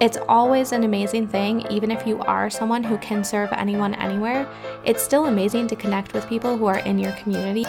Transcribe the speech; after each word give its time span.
It's 0.00 0.16
always 0.28 0.70
an 0.70 0.84
amazing 0.84 1.26
thing, 1.26 1.66
even 1.72 1.90
if 1.90 2.06
you 2.06 2.20
are 2.20 2.48
someone 2.50 2.84
who 2.84 2.98
can 2.98 3.24
serve 3.24 3.48
anyone 3.52 3.94
anywhere, 3.94 4.48
it's 4.84 5.02
still 5.02 5.26
amazing 5.26 5.66
to 5.66 5.74
connect 5.74 6.12
with 6.12 6.28
people 6.28 6.56
who 6.56 6.66
are 6.66 6.78
in 6.78 7.00
your 7.00 7.10
community. 7.14 7.64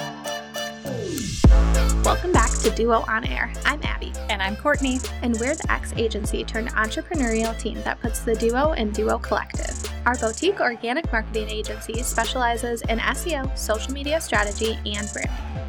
Welcome 2.03 2.31
back 2.31 2.51
to 2.59 2.69
Duo 2.69 3.03
On 3.07 3.25
Air. 3.25 3.51
I'm 3.65 3.81
Abby. 3.81 4.13
And 4.29 4.43
I'm 4.43 4.55
Courtney. 4.57 4.99
And 5.23 5.39
we're 5.39 5.55
the 5.55 5.71
X 5.71 5.91
agency 5.97 6.43
turned 6.43 6.69
entrepreneurial 6.73 7.59
team 7.59 7.81
that 7.81 7.99
puts 7.99 8.19
the 8.19 8.35
Duo 8.35 8.73
in 8.73 8.91
Duo 8.91 9.17
Collective. 9.17 9.91
Our 10.05 10.15
boutique 10.15 10.59
organic 10.59 11.11
marketing 11.11 11.49
agency 11.49 12.03
specializes 12.03 12.83
in 12.83 12.99
SEO, 12.99 13.57
social 13.57 13.91
media 13.91 14.21
strategy, 14.21 14.77
and 14.85 15.11
branding. 15.11 15.68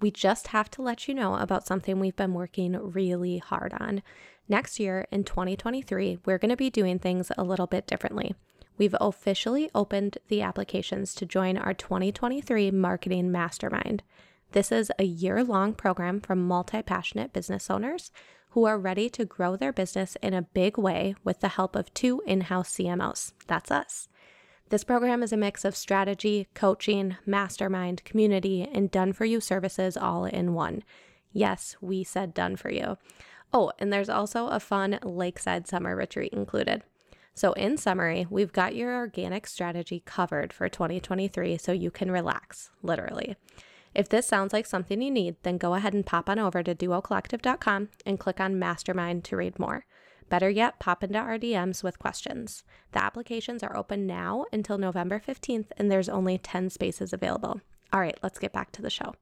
we 0.00 0.10
just 0.10 0.48
have 0.48 0.70
to 0.72 0.82
let 0.82 1.08
you 1.08 1.14
know 1.14 1.36
about 1.36 1.66
something 1.66 1.98
we've 1.98 2.16
been 2.16 2.34
working 2.34 2.72
really 2.92 3.38
hard 3.38 3.74
on. 3.78 4.02
Next 4.48 4.80
year, 4.80 5.06
in 5.10 5.24
2023, 5.24 6.18
we're 6.24 6.38
going 6.38 6.50
to 6.50 6.56
be 6.56 6.70
doing 6.70 6.98
things 6.98 7.30
a 7.36 7.44
little 7.44 7.66
bit 7.66 7.86
differently. 7.86 8.34
We've 8.78 8.96
officially 9.00 9.70
opened 9.74 10.18
the 10.28 10.40
applications 10.40 11.14
to 11.16 11.26
join 11.26 11.58
our 11.58 11.74
2023 11.74 12.70
Marketing 12.70 13.32
Mastermind. 13.32 14.02
This 14.52 14.72
is 14.72 14.90
a 14.98 15.04
year 15.04 15.44
long 15.44 15.74
program 15.74 16.20
from 16.20 16.46
multi 16.46 16.80
passionate 16.82 17.32
business 17.32 17.68
owners 17.68 18.10
who 18.50 18.64
are 18.64 18.78
ready 18.78 19.10
to 19.10 19.24
grow 19.24 19.56
their 19.56 19.72
business 19.72 20.16
in 20.22 20.32
a 20.32 20.42
big 20.42 20.78
way 20.78 21.14
with 21.24 21.40
the 21.40 21.48
help 21.48 21.76
of 21.76 21.92
two 21.92 22.22
in 22.26 22.42
house 22.42 22.70
CMOs. 22.70 23.32
That's 23.46 23.70
us. 23.70 24.08
This 24.70 24.84
program 24.84 25.22
is 25.22 25.32
a 25.32 25.36
mix 25.38 25.64
of 25.64 25.74
strategy, 25.74 26.46
coaching, 26.52 27.16
mastermind, 27.24 28.04
community, 28.04 28.68
and 28.70 28.90
done 28.90 29.14
for 29.14 29.24
you 29.24 29.40
services 29.40 29.96
all 29.96 30.26
in 30.26 30.52
one. 30.52 30.82
Yes, 31.32 31.76
we 31.80 32.04
said 32.04 32.34
done 32.34 32.54
for 32.56 32.70
you. 32.70 32.98
Oh, 33.50 33.72
and 33.78 33.90
there's 33.90 34.10
also 34.10 34.48
a 34.48 34.60
fun 34.60 34.98
lakeside 35.02 35.66
summer 35.66 35.96
retreat 35.96 36.34
included. 36.34 36.82
So, 37.34 37.52
in 37.54 37.78
summary, 37.78 38.26
we've 38.28 38.52
got 38.52 38.76
your 38.76 38.94
organic 38.94 39.46
strategy 39.46 40.02
covered 40.04 40.52
for 40.52 40.68
2023 40.68 41.56
so 41.56 41.72
you 41.72 41.90
can 41.90 42.10
relax, 42.10 42.70
literally. 42.82 43.36
If 43.94 44.10
this 44.10 44.26
sounds 44.26 44.52
like 44.52 44.66
something 44.66 45.00
you 45.00 45.10
need, 45.10 45.36
then 45.44 45.56
go 45.56 45.74
ahead 45.74 45.94
and 45.94 46.04
pop 46.04 46.28
on 46.28 46.38
over 46.38 46.62
to 46.62 46.74
duocollective.com 46.74 47.88
and 48.04 48.20
click 48.20 48.38
on 48.38 48.58
Mastermind 48.58 49.24
to 49.24 49.36
read 49.36 49.58
more. 49.58 49.86
Better 50.28 50.50
yet, 50.50 50.78
pop 50.78 51.02
into 51.02 51.18
our 51.18 51.38
DMs 51.38 51.82
with 51.82 51.98
questions. 51.98 52.62
The 52.92 53.02
applications 53.02 53.62
are 53.62 53.74
open 53.74 54.06
now 54.06 54.44
until 54.52 54.76
November 54.76 55.18
15th, 55.26 55.68
and 55.78 55.90
there's 55.90 56.08
only 56.08 56.36
10 56.36 56.68
spaces 56.68 57.14
available. 57.14 57.62
All 57.94 58.00
right, 58.00 58.18
let's 58.22 58.38
get 58.38 58.52
back 58.52 58.70
to 58.72 58.82
the 58.82 58.90
show. 58.90 59.14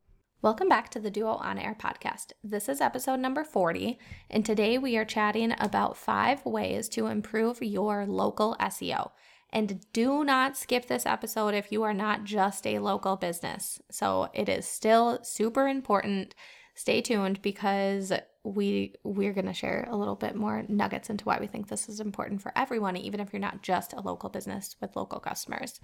Welcome 0.42 0.68
back 0.68 0.90
to 0.90 1.00
the 1.00 1.10
Duo 1.10 1.34
On 1.34 1.58
Air 1.58 1.76
podcast. 1.80 2.32
This 2.42 2.68
is 2.68 2.80
episode 2.80 3.20
number 3.20 3.44
40, 3.44 4.00
and 4.28 4.44
today 4.44 4.78
we 4.78 4.96
are 4.96 5.04
chatting 5.04 5.54
about 5.60 5.96
five 5.96 6.44
ways 6.44 6.88
to 6.90 7.06
improve 7.06 7.62
your 7.62 8.04
local 8.04 8.56
SEO. 8.58 9.12
And 9.50 9.80
do 9.92 10.24
not 10.24 10.56
skip 10.56 10.86
this 10.86 11.06
episode 11.06 11.54
if 11.54 11.70
you 11.70 11.84
are 11.84 11.94
not 11.94 12.24
just 12.24 12.66
a 12.66 12.80
local 12.80 13.14
business. 13.14 13.80
So 13.92 14.28
it 14.34 14.48
is 14.48 14.66
still 14.66 15.20
super 15.22 15.68
important. 15.68 16.34
Stay 16.74 17.00
tuned 17.00 17.40
because 17.42 18.12
we 18.54 18.94
we're 19.02 19.32
going 19.32 19.46
to 19.46 19.52
share 19.52 19.86
a 19.90 19.96
little 19.96 20.14
bit 20.14 20.36
more 20.36 20.64
nuggets 20.68 21.10
into 21.10 21.24
why 21.24 21.38
we 21.40 21.46
think 21.46 21.68
this 21.68 21.88
is 21.88 22.00
important 22.00 22.40
for 22.40 22.52
everyone 22.54 22.96
even 22.96 23.20
if 23.20 23.32
you're 23.32 23.40
not 23.40 23.62
just 23.62 23.92
a 23.92 24.00
local 24.00 24.28
business 24.28 24.76
with 24.80 24.96
local 24.96 25.18
customers. 25.18 25.80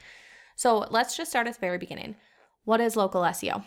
So, 0.55 0.87
let's 0.91 1.17
just 1.17 1.31
start 1.31 1.47
at 1.49 1.55
the 1.55 1.61
very 1.61 1.79
beginning. 1.79 2.17
What 2.65 2.81
is 2.81 2.95
local 2.97 3.23
SEO? 3.23 3.65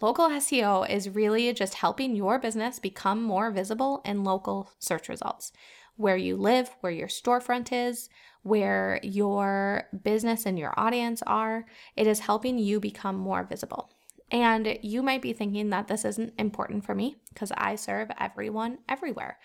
Local 0.00 0.28
SEO 0.28 0.88
is 0.88 1.08
really 1.08 1.52
just 1.52 1.74
helping 1.74 2.16
your 2.16 2.38
business 2.38 2.78
become 2.78 3.22
more 3.22 3.50
visible 3.50 4.00
in 4.04 4.24
local 4.24 4.70
search 4.78 5.08
results. 5.08 5.52
Where 5.96 6.16
you 6.16 6.36
live, 6.36 6.70
where 6.80 6.92
your 6.92 7.08
storefront 7.08 7.70
is, 7.72 8.08
where 8.42 8.98
your 9.02 9.84
business 10.02 10.46
and 10.46 10.58
your 10.58 10.72
audience 10.78 11.22
are, 11.26 11.66
it 11.96 12.06
is 12.06 12.20
helping 12.20 12.58
you 12.58 12.80
become 12.80 13.16
more 13.16 13.44
visible. 13.44 13.90
And 14.30 14.78
you 14.82 15.02
might 15.02 15.22
be 15.22 15.32
thinking 15.32 15.70
that 15.70 15.88
this 15.88 16.04
isn't 16.04 16.34
important 16.38 16.84
for 16.84 16.94
me 16.94 17.16
because 17.32 17.52
I 17.56 17.74
serve 17.74 18.10
everyone 18.18 18.78
everywhere, 18.88 19.38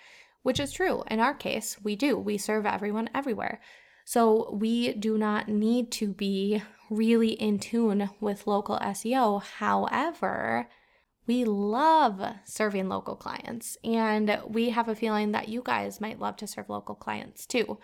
which 0.44 0.59
is 0.59 0.72
true. 0.72 1.03
In 1.09 1.19
our 1.19 1.34
case, 1.34 1.78
we 1.84 1.96
do. 1.96 2.18
We 2.18 2.38
serve 2.38 2.66
everyone 2.66 3.09
everywhere. 3.16 3.62
So 4.06 4.51
we 4.53 4.94
do 4.94 5.18
not 5.18 5.47
need 5.47 5.91
to 5.94 6.09
be 6.09 6.62
really 6.91 7.31
in 7.31 7.57
tune 7.57 8.12
with 8.19 8.45
local 8.45 8.78
SEO. 8.78 9.41
However, 9.41 10.68
we 11.28 11.44
love 11.44 12.22
serving 12.44 12.88
local 12.88 13.16
clients, 13.16 13.78
and 13.84 14.40
we 14.47 14.69
have 14.69 14.88
a 14.88 14.95
feeling 14.95 15.31
that 15.31 15.50
you 15.50 15.63
guys 15.66 16.00
might 16.00 16.19
love 16.19 16.35
to 16.38 16.47
serve 16.47 16.69
local 16.69 16.94
clients 16.94 17.47
too. 17.47 17.79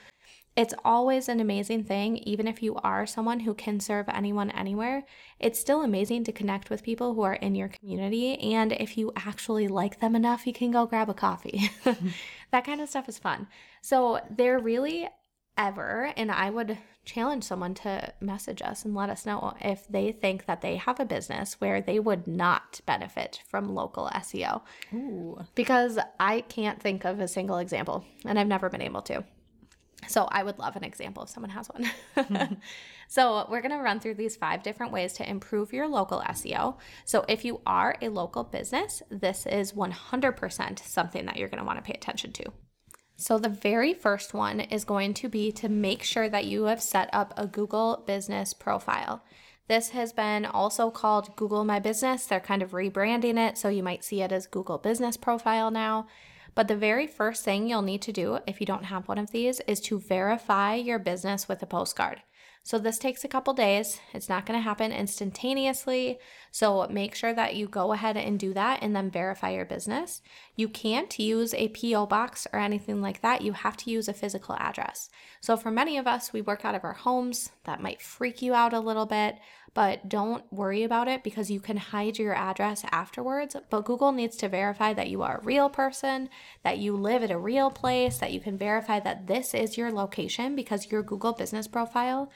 It's 0.55 0.73
always 0.83 1.29
an 1.29 1.39
amazing 1.39 1.85
thing, 1.85 2.17
even 2.17 2.45
if 2.47 2.61
you 2.61 2.75
are 2.75 3.05
someone 3.05 3.41
who 3.41 3.53
can 3.53 3.79
serve 3.79 4.09
anyone 4.09 4.51
anywhere. 4.51 5.03
It's 5.39 5.59
still 5.59 5.81
amazing 5.81 6.25
to 6.25 6.33
connect 6.33 6.69
with 6.69 6.83
people 6.83 7.13
who 7.13 7.21
are 7.21 7.35
in 7.35 7.55
your 7.55 7.69
community. 7.69 8.37
And 8.53 8.73
if 8.73 8.97
you 8.97 9.13
actually 9.15 9.69
like 9.69 9.99
them 9.99 10.15
enough, 10.15 10.45
you 10.45 10.53
can 10.53 10.71
go 10.71 10.85
grab 10.85 11.09
a 11.09 11.13
coffee. 11.13 11.71
that 12.51 12.65
kind 12.65 12.81
of 12.81 12.89
stuff 12.89 13.07
is 13.07 13.17
fun. 13.17 13.47
So 13.81 14.19
they're 14.29 14.59
really 14.59 15.07
ever, 15.57 16.13
and 16.17 16.31
I 16.31 16.49
would 16.49 16.77
challenge 17.05 17.43
someone 17.43 17.73
to 17.73 18.13
message 18.19 18.61
us 18.61 18.85
and 18.85 18.93
let 18.93 19.09
us 19.09 19.25
know 19.25 19.53
if 19.61 19.87
they 19.87 20.11
think 20.11 20.45
that 20.45 20.61
they 20.61 20.75
have 20.75 20.99
a 20.99 21.05
business 21.05 21.59
where 21.59 21.81
they 21.81 21.99
would 21.99 22.27
not 22.27 22.81
benefit 22.85 23.41
from 23.47 23.73
local 23.73 24.09
SEO. 24.15 24.61
Ooh. 24.93 25.39
Because 25.55 25.97
I 26.19 26.41
can't 26.41 26.81
think 26.81 27.05
of 27.05 27.19
a 27.19 27.27
single 27.27 27.57
example, 27.57 28.05
and 28.25 28.37
I've 28.37 28.47
never 28.47 28.69
been 28.69 28.81
able 28.81 29.01
to. 29.03 29.23
So 30.07 30.27
I 30.31 30.43
would 30.43 30.59
love 30.59 30.75
an 30.75 30.83
example 30.83 31.23
if 31.23 31.29
someone 31.29 31.51
has 31.51 31.67
one. 31.67 31.89
mm-hmm. 32.15 32.53
So 33.07 33.45
we're 33.49 33.59
going 33.59 33.77
to 33.77 33.83
run 33.83 33.99
through 33.99 34.13
these 34.13 34.37
five 34.37 34.63
different 34.63 34.93
ways 34.93 35.11
to 35.13 35.29
improve 35.29 35.73
your 35.73 35.85
local 35.85 36.21
SEO. 36.21 36.77
So 37.03 37.25
if 37.27 37.43
you 37.43 37.59
are 37.67 37.97
a 38.01 38.07
local 38.07 38.45
business, 38.45 39.03
this 39.09 39.45
is 39.45 39.73
100% 39.73 40.79
something 40.79 41.25
that 41.25 41.35
you're 41.35 41.49
going 41.49 41.59
to 41.59 41.65
want 41.65 41.77
to 41.77 41.83
pay 41.83 41.93
attention 41.93 42.31
to. 42.31 42.45
So 43.17 43.37
the 43.37 43.49
very 43.49 43.93
first 43.93 44.33
one 44.33 44.61
is 44.61 44.85
going 44.85 45.13
to 45.15 45.27
be 45.27 45.51
to 45.51 45.67
make 45.67 46.03
sure 46.03 46.29
that 46.29 46.45
you 46.45 46.63
have 46.63 46.81
set 46.81 47.09
up 47.11 47.33
a 47.35 47.47
Google 47.47 48.01
business 48.07 48.53
profile. 48.53 49.25
This 49.67 49.89
has 49.89 50.11
been 50.13 50.45
also 50.45 50.89
called 50.89 51.35
Google 51.35 51.65
My 51.65 51.79
Business. 51.79 52.25
They're 52.25 52.39
kind 52.39 52.63
of 52.63 52.71
rebranding 52.71 53.37
it, 53.37 53.57
so 53.57 53.67
you 53.67 53.83
might 53.83 54.03
see 54.03 54.21
it 54.21 54.31
as 54.31 54.47
Google 54.47 54.77
Business 54.77 55.17
Profile 55.17 55.69
now. 55.69 56.07
But 56.53 56.67
the 56.67 56.75
very 56.75 57.07
first 57.07 57.43
thing 57.43 57.67
you'll 57.67 57.81
need 57.81 58.01
to 58.03 58.11
do 58.11 58.39
if 58.45 58.59
you 58.59 58.65
don't 58.65 58.85
have 58.85 59.07
one 59.07 59.17
of 59.17 59.31
these 59.31 59.61
is 59.61 59.79
to 59.81 59.99
verify 59.99 60.75
your 60.75 60.99
business 60.99 61.47
with 61.47 61.61
a 61.63 61.65
postcard. 61.65 62.21
So 62.63 62.77
this 62.77 62.99
takes 62.99 63.23
a 63.23 63.27
couple 63.27 63.53
days. 63.53 63.99
It's 64.13 64.29
not 64.29 64.45
going 64.45 64.57
to 64.57 64.63
happen 64.63 64.91
instantaneously. 64.91 66.19
So 66.51 66.87
make 66.89 67.15
sure 67.15 67.33
that 67.33 67.55
you 67.55 67.67
go 67.67 67.91
ahead 67.91 68.17
and 68.17 68.39
do 68.39 68.53
that 68.53 68.79
and 68.83 68.95
then 68.95 69.09
verify 69.09 69.49
your 69.51 69.65
business. 69.65 70.21
You 70.55 70.69
can't 70.69 71.17
use 71.17 71.55
a 71.55 71.69
PO 71.69 72.05
box 72.05 72.47
or 72.53 72.59
anything 72.59 73.01
like 73.01 73.21
that. 73.21 73.41
You 73.41 73.53
have 73.53 73.77
to 73.77 73.89
use 73.89 74.07
a 74.07 74.13
physical 74.13 74.55
address. 74.59 75.09
So 75.41 75.57
for 75.57 75.71
many 75.71 75.97
of 75.97 76.05
us, 76.05 76.33
we 76.33 76.41
work 76.41 76.63
out 76.63 76.75
of 76.75 76.83
our 76.83 76.93
homes. 76.93 77.49
That 77.63 77.81
might 77.81 78.01
freak 78.01 78.41
you 78.43 78.53
out 78.53 78.73
a 78.73 78.79
little 78.79 79.07
bit 79.07 79.37
but 79.73 80.09
don't 80.09 80.43
worry 80.51 80.83
about 80.83 81.07
it 81.07 81.23
because 81.23 81.49
you 81.49 81.61
can 81.61 81.77
hide 81.77 82.19
your 82.19 82.35
address 82.35 82.83
afterwards. 82.91 83.55
But 83.69 83.85
Google 83.85 84.11
needs 84.11 84.35
to 84.37 84.49
verify 84.49 84.93
that 84.93 85.09
you 85.09 85.21
are 85.21 85.37
a 85.37 85.43
real 85.43 85.69
person, 85.69 86.29
that 86.63 86.77
you 86.77 86.95
live 86.97 87.23
at 87.23 87.31
a 87.31 87.37
real 87.37 87.71
place, 87.71 88.17
that 88.17 88.33
you 88.33 88.41
can 88.41 88.57
verify 88.57 88.99
that 88.99 89.27
this 89.27 89.53
is 89.53 89.77
your 89.77 89.91
location 89.91 90.55
because 90.55 90.91
your 90.91 91.03
Google 91.03 91.31
business 91.31 91.67
profile 91.67 92.29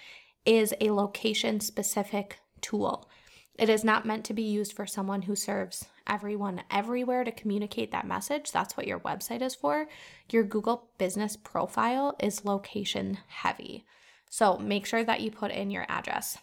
is 0.45 0.73
a 0.79 0.91
location 0.91 1.59
specific 1.59 2.39
tool. 2.61 3.09
It 3.57 3.69
is 3.69 3.83
not 3.83 4.05
meant 4.05 4.25
to 4.25 4.33
be 4.33 4.43
used 4.43 4.73
for 4.73 4.85
someone 4.85 5.23
who 5.23 5.35
serves 5.35 5.85
everyone 6.07 6.61
everywhere 6.69 7.23
to 7.23 7.31
communicate 7.31 7.91
that 7.91 8.05
message. 8.05 8.51
That's 8.51 8.75
what 8.75 8.87
your 8.87 8.99
website 8.99 9.41
is 9.41 9.55
for. 9.55 9.87
Your 10.29 10.43
Google 10.43 10.89
business 10.97 11.37
profile 11.37 12.15
is 12.19 12.45
location 12.45 13.17
heavy. 13.27 13.85
So 14.29 14.57
make 14.57 14.85
sure 14.85 15.03
that 15.05 15.21
you 15.21 15.31
put 15.31 15.51
in 15.51 15.71
your 15.71 15.85
address. 15.87 16.37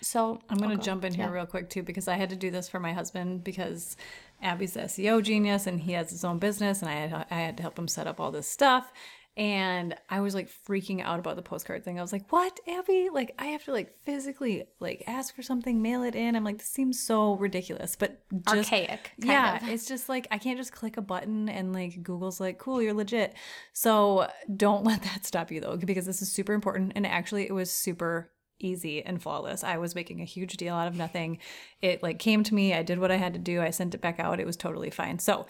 So 0.00 0.40
I'm 0.48 0.58
going 0.58 0.76
to 0.76 0.84
jump 0.84 1.04
in 1.04 1.14
here 1.14 1.24
Yeah. 1.24 1.32
real 1.32 1.46
quick 1.46 1.70
too 1.70 1.82
because 1.82 2.06
I 2.06 2.14
had 2.16 2.30
to 2.30 2.36
do 2.36 2.50
this 2.50 2.68
for 2.68 2.78
my 2.78 2.92
husband 2.92 3.42
because 3.42 3.96
Abby's 4.42 4.74
the 4.74 4.80
SEO 4.82 5.22
genius 5.22 5.66
and 5.66 5.80
he 5.80 5.92
has 5.92 6.10
his 6.10 6.24
own 6.24 6.38
business 6.38 6.82
and 6.82 6.90
I 6.90 6.94
had 6.94 7.26
I 7.30 7.34
had 7.34 7.56
to 7.56 7.62
help 7.62 7.76
him 7.78 7.88
set 7.88 8.06
up 8.06 8.20
all 8.20 8.30
this 8.30 8.48
stuff 8.48 8.92
and 9.38 9.94
I 10.10 10.20
was 10.20 10.34
like 10.34 10.50
freaking 10.66 11.00
out 11.00 11.20
about 11.20 11.36
the 11.36 11.42
postcard 11.42 11.84
thing. 11.84 11.96
I 11.96 12.02
was 12.02 12.12
like, 12.12 12.30
"What, 12.32 12.58
Abby? 12.66 13.08
Like 13.10 13.36
I 13.38 13.46
have 13.46 13.64
to 13.64 13.72
like 13.72 13.96
physically 14.02 14.64
like 14.80 15.04
ask 15.06 15.34
for 15.34 15.42
something, 15.42 15.80
mail 15.80 16.02
it 16.02 16.16
in." 16.16 16.34
I'm 16.34 16.42
like, 16.42 16.58
"This 16.58 16.66
seems 16.66 17.00
so 17.00 17.36
ridiculous." 17.36 17.94
But 17.94 18.20
just 18.32 18.72
Archaic, 18.72 19.12
yeah, 19.18 19.58
of. 19.58 19.68
it's 19.68 19.86
just 19.86 20.08
like 20.08 20.26
I 20.32 20.38
can't 20.38 20.58
just 20.58 20.72
click 20.72 20.96
a 20.96 21.02
button 21.02 21.48
and 21.48 21.72
like 21.72 22.02
Google's 22.02 22.40
like, 22.40 22.58
"Cool, 22.58 22.82
you're 22.82 22.94
legit." 22.94 23.34
So, 23.72 24.28
don't 24.56 24.82
let 24.88 25.02
that 25.02 25.24
stop 25.24 25.52
you 25.52 25.60
though 25.60 25.76
because 25.76 26.04
this 26.04 26.20
is 26.20 26.32
super 26.32 26.52
important 26.52 26.92
and 26.96 27.06
actually 27.06 27.46
it 27.46 27.54
was 27.54 27.70
super 27.70 28.32
easy 28.58 29.04
and 29.04 29.22
flawless. 29.22 29.62
I 29.62 29.78
was 29.78 29.94
making 29.94 30.20
a 30.20 30.24
huge 30.24 30.56
deal 30.56 30.74
out 30.74 30.88
of 30.88 30.96
nothing. 30.96 31.38
It 31.80 32.02
like 32.02 32.18
came 32.18 32.42
to 32.42 32.54
me, 32.54 32.74
I 32.74 32.82
did 32.82 32.98
what 32.98 33.12
I 33.12 33.16
had 33.16 33.34
to 33.34 33.38
do, 33.38 33.62
I 33.62 33.70
sent 33.70 33.94
it 33.94 34.00
back 34.00 34.18
out. 34.18 34.40
It 34.40 34.46
was 34.46 34.56
totally 34.56 34.90
fine. 34.90 35.20
So, 35.20 35.46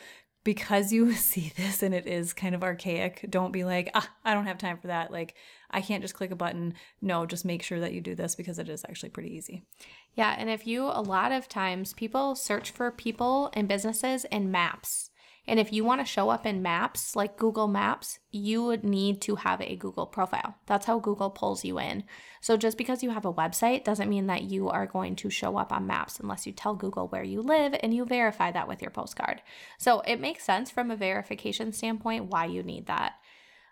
because 0.48 0.94
you 0.94 1.12
see 1.30 1.52
this 1.58 1.82
and 1.82 1.94
it 1.94 2.06
is 2.06 2.32
kind 2.32 2.54
of 2.54 2.64
archaic, 2.64 3.26
don't 3.28 3.52
be 3.52 3.64
like, 3.64 3.90
ah, 3.92 4.10
I 4.24 4.32
don't 4.32 4.46
have 4.46 4.56
time 4.56 4.78
for 4.78 4.86
that. 4.86 5.12
Like, 5.12 5.34
I 5.70 5.82
can't 5.82 6.00
just 6.00 6.14
click 6.14 6.30
a 6.30 6.36
button. 6.36 6.72
No, 7.02 7.26
just 7.26 7.44
make 7.44 7.62
sure 7.62 7.80
that 7.80 7.92
you 7.92 8.00
do 8.00 8.14
this 8.14 8.34
because 8.34 8.58
it 8.58 8.70
is 8.70 8.82
actually 8.88 9.10
pretty 9.10 9.36
easy. 9.36 9.66
Yeah, 10.14 10.34
and 10.38 10.48
if 10.48 10.66
you 10.66 10.84
a 10.84 11.02
lot 11.02 11.32
of 11.32 11.50
times 11.50 11.92
people 11.92 12.34
search 12.34 12.70
for 12.70 12.90
people 12.90 13.50
and 13.52 13.68
businesses 13.68 14.24
in 14.32 14.50
maps. 14.50 15.10
And 15.48 15.58
if 15.58 15.72
you 15.72 15.82
want 15.82 16.02
to 16.02 16.04
show 16.04 16.28
up 16.28 16.44
in 16.44 16.60
maps 16.60 17.16
like 17.16 17.38
Google 17.38 17.68
Maps, 17.68 18.18
you 18.30 18.62
would 18.64 18.84
need 18.84 19.22
to 19.22 19.36
have 19.36 19.62
a 19.62 19.76
Google 19.76 20.06
profile. 20.06 20.56
That's 20.66 20.84
how 20.84 20.98
Google 20.98 21.30
pulls 21.30 21.64
you 21.64 21.78
in. 21.80 22.04
So 22.42 22.58
just 22.58 22.76
because 22.76 23.02
you 23.02 23.10
have 23.10 23.24
a 23.24 23.32
website 23.32 23.82
doesn't 23.82 24.10
mean 24.10 24.26
that 24.26 24.42
you 24.42 24.68
are 24.68 24.86
going 24.86 25.16
to 25.16 25.30
show 25.30 25.56
up 25.56 25.72
on 25.72 25.86
maps 25.86 26.20
unless 26.20 26.46
you 26.46 26.52
tell 26.52 26.74
Google 26.74 27.08
where 27.08 27.24
you 27.24 27.40
live 27.40 27.74
and 27.82 27.94
you 27.94 28.04
verify 28.04 28.52
that 28.52 28.68
with 28.68 28.82
your 28.82 28.90
postcard. 28.90 29.40
So 29.78 30.00
it 30.02 30.20
makes 30.20 30.44
sense 30.44 30.70
from 30.70 30.90
a 30.90 30.96
verification 30.96 31.72
standpoint 31.72 32.26
why 32.26 32.44
you 32.44 32.62
need 32.62 32.86
that. 32.86 33.14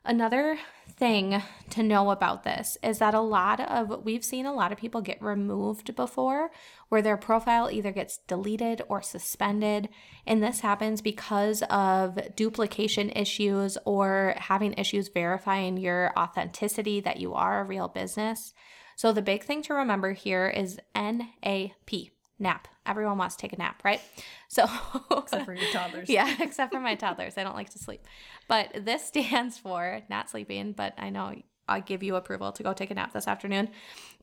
Another 0.06 0.56
thing 0.88 1.42
to 1.70 1.82
know 1.82 2.10
about 2.10 2.44
this 2.44 2.78
is 2.80 3.00
that 3.00 3.12
a 3.12 3.20
lot 3.20 3.58
of, 3.60 4.04
we've 4.04 4.24
seen 4.24 4.46
a 4.46 4.54
lot 4.54 4.70
of 4.70 4.78
people 4.78 5.00
get 5.00 5.20
removed 5.20 5.96
before 5.96 6.50
where 6.88 7.02
their 7.02 7.16
profile 7.16 7.68
either 7.70 7.90
gets 7.90 8.18
deleted 8.28 8.82
or 8.88 9.02
suspended. 9.02 9.88
And 10.24 10.40
this 10.40 10.60
happens 10.60 11.02
because 11.02 11.62
of 11.70 12.18
duplication 12.36 13.10
issues 13.10 13.76
or 13.84 14.34
having 14.38 14.74
issues 14.74 15.08
verifying 15.08 15.76
your 15.76 16.12
authenticity 16.16 17.00
that 17.00 17.18
you 17.18 17.34
are 17.34 17.60
a 17.60 17.64
real 17.64 17.88
business. 17.88 18.54
So 18.94 19.12
the 19.12 19.22
big 19.22 19.42
thing 19.42 19.60
to 19.62 19.74
remember 19.74 20.12
here 20.12 20.46
is 20.46 20.78
NAP, 20.94 21.90
nap. 22.38 22.68
Everyone 22.86 23.18
wants 23.18 23.36
to 23.36 23.42
take 23.42 23.52
a 23.52 23.58
nap, 23.58 23.82
right? 23.84 24.00
So, 24.48 24.64
Except 25.10 25.44
for 25.44 25.54
your 25.54 25.70
toddlers. 25.72 26.08
yeah, 26.08 26.36
except 26.40 26.72
for 26.72 26.80
my 26.80 26.94
toddlers. 26.94 27.36
I 27.36 27.44
don't 27.44 27.56
like 27.56 27.70
to 27.70 27.78
sleep. 27.78 28.02
But 28.48 28.84
this 28.84 29.04
stands 29.06 29.58
for 29.58 30.02
not 30.08 30.30
sleeping, 30.30 30.72
but 30.72 30.94
I 30.98 31.10
know 31.10 31.34
I'll 31.68 31.82
give 31.82 32.02
you 32.02 32.16
approval 32.16 32.52
to 32.52 32.62
go 32.62 32.72
take 32.72 32.90
a 32.90 32.94
nap 32.94 33.12
this 33.12 33.28
afternoon. 33.28 33.70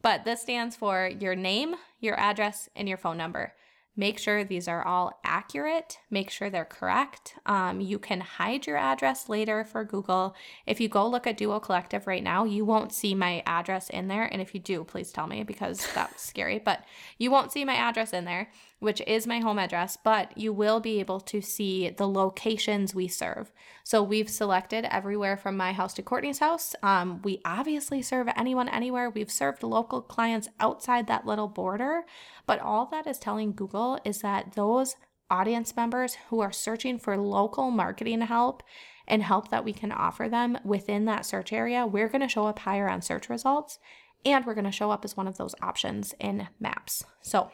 But 0.01 0.25
this 0.25 0.41
stands 0.41 0.75
for 0.75 1.07
your 1.07 1.35
name, 1.35 1.75
your 1.99 2.19
address, 2.19 2.69
and 2.75 2.87
your 2.87 2.97
phone 2.97 3.17
number. 3.17 3.53
Make 3.95 4.17
sure 4.17 4.43
these 4.43 4.67
are 4.67 4.83
all 4.83 5.19
accurate. 5.23 5.99
Make 6.09 6.31
sure 6.31 6.49
they're 6.49 6.65
correct. 6.65 7.35
Um, 7.45 7.79
you 7.79 7.99
can 7.99 8.21
hide 8.21 8.65
your 8.65 8.77
address 8.77 9.29
later 9.29 9.63
for 9.63 9.83
Google. 9.83 10.35
If 10.65 10.81
you 10.81 10.89
go 10.89 11.07
look 11.07 11.27
at 11.27 11.37
Duo 11.37 11.59
Collective 11.59 12.07
right 12.07 12.23
now, 12.23 12.43
you 12.43 12.65
won't 12.65 12.91
see 12.91 13.13
my 13.13 13.43
address 13.45 13.91
in 13.91 14.07
there. 14.07 14.23
And 14.23 14.41
if 14.41 14.55
you 14.55 14.59
do, 14.59 14.83
please 14.83 15.11
tell 15.11 15.27
me 15.27 15.43
because 15.43 15.87
that's 15.93 16.23
scary. 16.27 16.57
But 16.57 16.83
you 17.19 17.29
won't 17.29 17.51
see 17.51 17.65
my 17.65 17.75
address 17.75 18.13
in 18.13 18.25
there, 18.25 18.49
which 18.83 19.01
is 19.07 19.25
my 19.25 19.39
home 19.39 19.57
address, 19.57 19.97
but 20.03 20.37
you 20.37 20.51
will 20.51 20.81
be 20.81 20.99
able 20.99 21.21
to 21.21 21.41
see 21.41 21.89
the 21.89 22.07
locations 22.07 22.93
we 22.93 23.07
serve. 23.07 23.49
So 23.85 24.03
we've 24.03 24.29
selected 24.29 24.85
everywhere 24.93 25.37
from 25.37 25.55
my 25.55 25.71
house 25.71 25.93
to 25.93 26.01
Courtney's 26.01 26.39
house. 26.39 26.75
Um, 26.83 27.21
we 27.23 27.39
obviously 27.45 28.01
serve 28.01 28.27
anyone 28.35 28.67
anywhere. 28.67 29.09
We've 29.09 29.31
served 29.31 29.63
local 29.63 30.01
clients 30.01 30.49
outside 30.59 31.07
that 31.07 31.25
little 31.25 31.47
border, 31.47 32.03
but 32.45 32.59
all 32.59 32.85
that 32.87 33.07
is 33.07 33.19
telling 33.19 33.53
Google 33.53 33.99
is 34.03 34.19
that 34.19 34.51
those 34.53 34.97
audience 35.29 35.73
members 35.77 36.17
who 36.29 36.41
are 36.41 36.51
searching 36.51 36.99
for 36.99 37.17
local 37.17 37.71
marketing 37.71 38.19
help 38.19 38.63
and 39.07 39.23
help 39.23 39.49
that 39.49 39.63
we 39.63 39.71
can 39.71 39.93
offer 39.93 40.27
them 40.27 40.57
within 40.65 41.05
that 41.05 41.25
search 41.25 41.53
area, 41.53 41.87
we're 41.87 42.09
going 42.09 42.21
to 42.21 42.27
show 42.27 42.47
up 42.47 42.59
higher 42.59 42.89
on 42.89 43.01
search 43.01 43.29
results 43.29 43.79
and 44.25 44.45
we're 44.45 44.53
going 44.53 44.65
to 44.65 44.71
show 44.71 44.91
up 44.91 45.05
as 45.05 45.15
one 45.15 45.27
of 45.27 45.37
those 45.37 45.55
options 45.61 46.13
in 46.19 46.49
maps. 46.59 47.05
So 47.21 47.49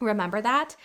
remember 0.00 0.40
that. 0.40 0.76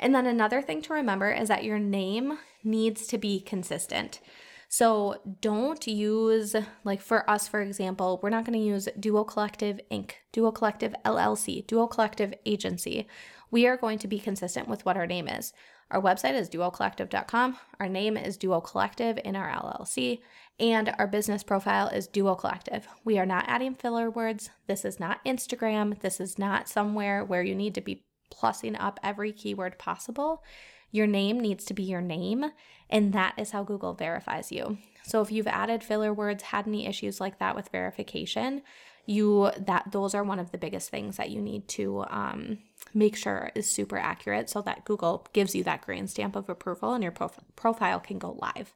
And 0.00 0.14
then 0.14 0.26
another 0.26 0.60
thing 0.60 0.82
to 0.82 0.92
remember 0.92 1.30
is 1.30 1.48
that 1.48 1.64
your 1.64 1.78
name 1.78 2.38
needs 2.62 3.06
to 3.08 3.18
be 3.18 3.40
consistent. 3.40 4.20
So 4.68 5.20
don't 5.40 5.86
use, 5.86 6.56
like 6.82 7.00
for 7.00 7.28
us, 7.30 7.46
for 7.46 7.60
example, 7.60 8.18
we're 8.22 8.30
not 8.30 8.44
going 8.44 8.58
to 8.58 8.64
use 8.64 8.88
Duo 8.98 9.22
Collective 9.22 9.78
Inc., 9.90 10.12
Duo 10.32 10.50
Collective 10.50 10.94
LLC, 11.04 11.64
Duo 11.66 11.86
Collective 11.86 12.34
Agency. 12.44 13.06
We 13.52 13.68
are 13.68 13.76
going 13.76 13.98
to 14.00 14.08
be 14.08 14.18
consistent 14.18 14.66
with 14.66 14.84
what 14.84 14.96
our 14.96 15.06
name 15.06 15.28
is. 15.28 15.52
Our 15.92 16.02
website 16.02 16.34
is 16.34 16.48
duocollective.com. 16.48 17.56
Our 17.78 17.88
name 17.88 18.16
is 18.16 18.36
Duo 18.36 18.60
Collective 18.60 19.16
in 19.24 19.36
our 19.36 19.48
LLC, 19.48 20.22
and 20.58 20.92
our 20.98 21.06
business 21.06 21.44
profile 21.44 21.86
is 21.86 22.08
Duo 22.08 22.34
Collective. 22.34 22.88
We 23.04 23.16
are 23.18 23.26
not 23.26 23.44
adding 23.46 23.76
filler 23.76 24.10
words. 24.10 24.50
This 24.66 24.84
is 24.84 24.98
not 24.98 25.24
Instagram. 25.24 26.00
This 26.00 26.20
is 26.20 26.36
not 26.36 26.68
somewhere 26.68 27.24
where 27.24 27.44
you 27.44 27.54
need 27.54 27.76
to 27.76 27.80
be 27.80 28.02
plussing 28.34 28.76
up 28.78 28.98
every 29.02 29.32
keyword 29.32 29.78
possible. 29.78 30.42
Your 30.90 31.06
name 31.06 31.40
needs 31.40 31.64
to 31.66 31.74
be 31.74 31.82
your 31.82 32.00
name, 32.00 32.52
and 32.88 33.12
that 33.12 33.34
is 33.36 33.50
how 33.50 33.64
Google 33.64 33.94
verifies 33.94 34.52
you. 34.52 34.78
So 35.02 35.20
if 35.20 35.32
you've 35.32 35.46
added 35.46 35.82
filler 35.82 36.12
words, 36.14 36.44
had 36.44 36.66
any 36.66 36.86
issues 36.86 37.20
like 37.20 37.38
that 37.38 37.56
with 37.56 37.68
verification, 37.70 38.62
you 39.06 39.50
that 39.58 39.90
those 39.90 40.14
are 40.14 40.24
one 40.24 40.38
of 40.38 40.50
the 40.50 40.58
biggest 40.58 40.90
things 40.90 41.16
that 41.16 41.30
you 41.30 41.42
need 41.42 41.68
to 41.68 42.04
um, 42.08 42.58
make 42.94 43.16
sure 43.16 43.50
is 43.54 43.70
super 43.70 43.98
accurate, 43.98 44.48
so 44.48 44.62
that 44.62 44.84
Google 44.84 45.26
gives 45.32 45.54
you 45.54 45.64
that 45.64 45.82
green 45.82 46.06
stamp 46.06 46.36
of 46.36 46.48
approval, 46.48 46.94
and 46.94 47.02
your 47.02 47.12
prof- 47.12 47.40
profile 47.56 48.00
can 48.00 48.18
go 48.18 48.38
live. 48.40 48.72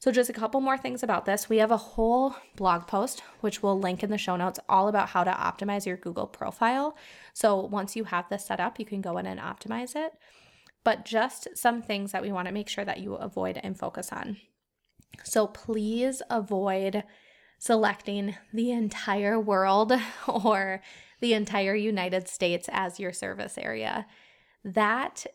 So, 0.00 0.10
just 0.10 0.30
a 0.30 0.32
couple 0.34 0.62
more 0.62 0.78
things 0.78 1.02
about 1.02 1.26
this. 1.26 1.50
We 1.50 1.58
have 1.58 1.70
a 1.70 1.76
whole 1.76 2.34
blog 2.56 2.86
post, 2.86 3.22
which 3.42 3.62
we'll 3.62 3.78
link 3.78 4.02
in 4.02 4.08
the 4.08 4.16
show 4.16 4.34
notes, 4.34 4.58
all 4.66 4.88
about 4.88 5.10
how 5.10 5.24
to 5.24 5.30
optimize 5.30 5.84
your 5.84 5.98
Google 5.98 6.26
profile. 6.26 6.96
So, 7.34 7.60
once 7.60 7.96
you 7.96 8.04
have 8.04 8.26
this 8.30 8.46
set 8.46 8.60
up, 8.60 8.78
you 8.78 8.86
can 8.86 9.02
go 9.02 9.18
in 9.18 9.26
and 9.26 9.38
optimize 9.38 9.94
it. 9.94 10.14
But 10.84 11.04
just 11.04 11.48
some 11.54 11.82
things 11.82 12.12
that 12.12 12.22
we 12.22 12.32
want 12.32 12.48
to 12.48 12.54
make 12.54 12.70
sure 12.70 12.84
that 12.86 13.00
you 13.00 13.14
avoid 13.14 13.60
and 13.62 13.78
focus 13.78 14.10
on. 14.10 14.38
So, 15.22 15.46
please 15.46 16.22
avoid 16.30 17.04
selecting 17.58 18.36
the 18.54 18.70
entire 18.70 19.38
world 19.38 19.92
or 20.26 20.80
the 21.20 21.34
entire 21.34 21.74
United 21.74 22.26
States 22.26 22.70
as 22.72 22.98
your 22.98 23.12
service 23.12 23.58
area. 23.58 24.06
That, 24.64 25.26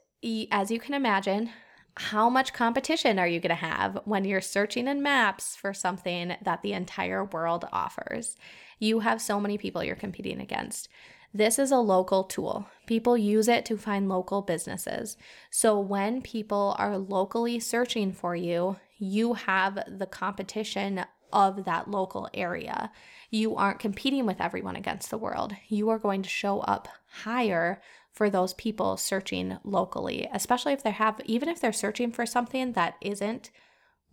as 0.52 0.72
you 0.72 0.80
can 0.80 0.96
imagine, 0.96 1.52
how 1.98 2.30
much 2.30 2.54
competition 2.54 3.18
are 3.18 3.28
you 3.28 3.40
going 3.40 3.50
to 3.50 3.56
have 3.56 4.00
when 4.06 4.26
you're 4.26 4.42
searching 4.42 4.88
in 4.88 5.02
maps 5.02 5.56
for 5.56 5.74
something 5.74 6.36
that 6.42 6.62
the 6.62 6.74
entire 6.74 7.24
world 7.24 7.66
offers? 7.72 8.36
You 8.80 9.00
have 9.00 9.22
so 9.22 9.40
many 9.40 9.58
people 9.58 9.84
you're 9.84 9.96
competing 9.96 10.42
against. 10.42 10.90
This 11.34 11.60
is 11.60 11.72
a 11.72 11.78
local 11.78 12.24
tool. 12.24 12.68
People 12.86 13.18
use 13.18 13.48
it 13.48 13.66
to 13.66 13.78
find 13.78 14.10
local 14.10 14.42
businesses. 14.42 15.18
So 15.50 15.80
when 15.80 16.22
people 16.22 16.76
are 16.78 16.98
locally 16.98 17.60
searching 17.60 18.12
for 18.12 18.36
you, 18.36 18.78
you 18.98 19.34
have 19.34 19.80
the 19.88 20.06
competition 20.06 21.06
of 21.34 21.66
that 21.66 21.90
local 21.90 22.30
area. 22.34 22.92
You 23.32 23.56
aren't 23.56 23.80
competing 23.80 24.26
with 24.26 24.40
everyone 24.40 24.78
against 24.78 25.10
the 25.10 25.18
world. 25.18 25.54
You 25.68 25.90
are 25.90 26.00
going 26.00 26.22
to 26.22 26.30
show 26.30 26.60
up 26.62 26.88
higher 27.24 27.82
for 28.16 28.30
those 28.30 28.54
people 28.54 28.96
searching 28.96 29.58
locally, 29.66 30.28
especially 30.34 30.72
if 30.72 30.82
they 30.82 30.92
have, 30.92 31.20
even 31.26 31.50
if 31.50 31.60
they're 31.60 31.74
searching 31.74 32.12
for 32.12 32.26
something 32.26 32.72
that 32.72 32.96
isn't 33.02 33.52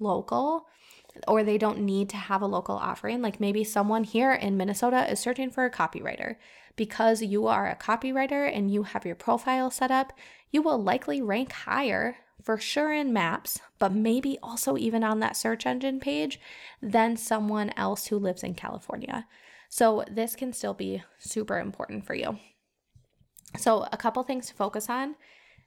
local 0.01 0.67
or 1.29 1.45
they 1.45 1.57
don't 1.57 1.79
need 1.79 2.09
to 2.09 2.17
have 2.17 2.43
a 2.43 2.47
local 2.47 2.75
offering. 2.75 3.23
Like 3.23 3.39
maybe 3.39 3.63
someone 3.63 4.03
here 4.03 4.33
in 4.33 4.57
Minnesota 4.57 5.09
is 5.09 5.21
searching 5.21 5.51
for 5.51 5.65
a 5.65 5.71
copywriter. 5.71 6.37
Because 6.75 7.23
you 7.23 7.47
are 7.47 7.69
a 7.69 7.77
copywriter 7.77 8.51
and 8.53 8.73
you 8.73 8.83
have 8.83 9.07
your 9.07 9.15
profile 9.15 9.71
set 9.71 9.91
up, 9.91 10.13
you 10.51 10.63
will 10.63 10.83
likely 10.83 11.23
rank 11.23 11.53
higher 11.53 12.17
for 12.43 12.59
sure 12.59 12.93
in 12.93 13.13
maps, 13.13 13.61
but 13.79 13.93
maybe 13.93 14.37
also 14.43 14.77
even 14.77 15.05
on 15.05 15.21
that 15.21 15.37
search 15.37 15.65
engine 15.65 16.01
page 16.01 16.41
than 16.81 17.17
someone 17.17 17.71
else 17.77 18.07
who 18.07 18.19
lives 18.19 18.43
in 18.43 18.55
California. 18.55 19.27
So 19.69 20.05
this 20.11 20.35
can 20.35 20.53
still 20.53 20.75
be 20.75 21.05
super 21.19 21.61
important 21.61 22.05
for 22.05 22.15
you. 22.15 22.39
So, 23.57 23.87
a 23.93 23.97
couple 23.97 24.23
things 24.23 24.47
to 24.47 24.55
focus 24.55 24.89
on 24.89 25.17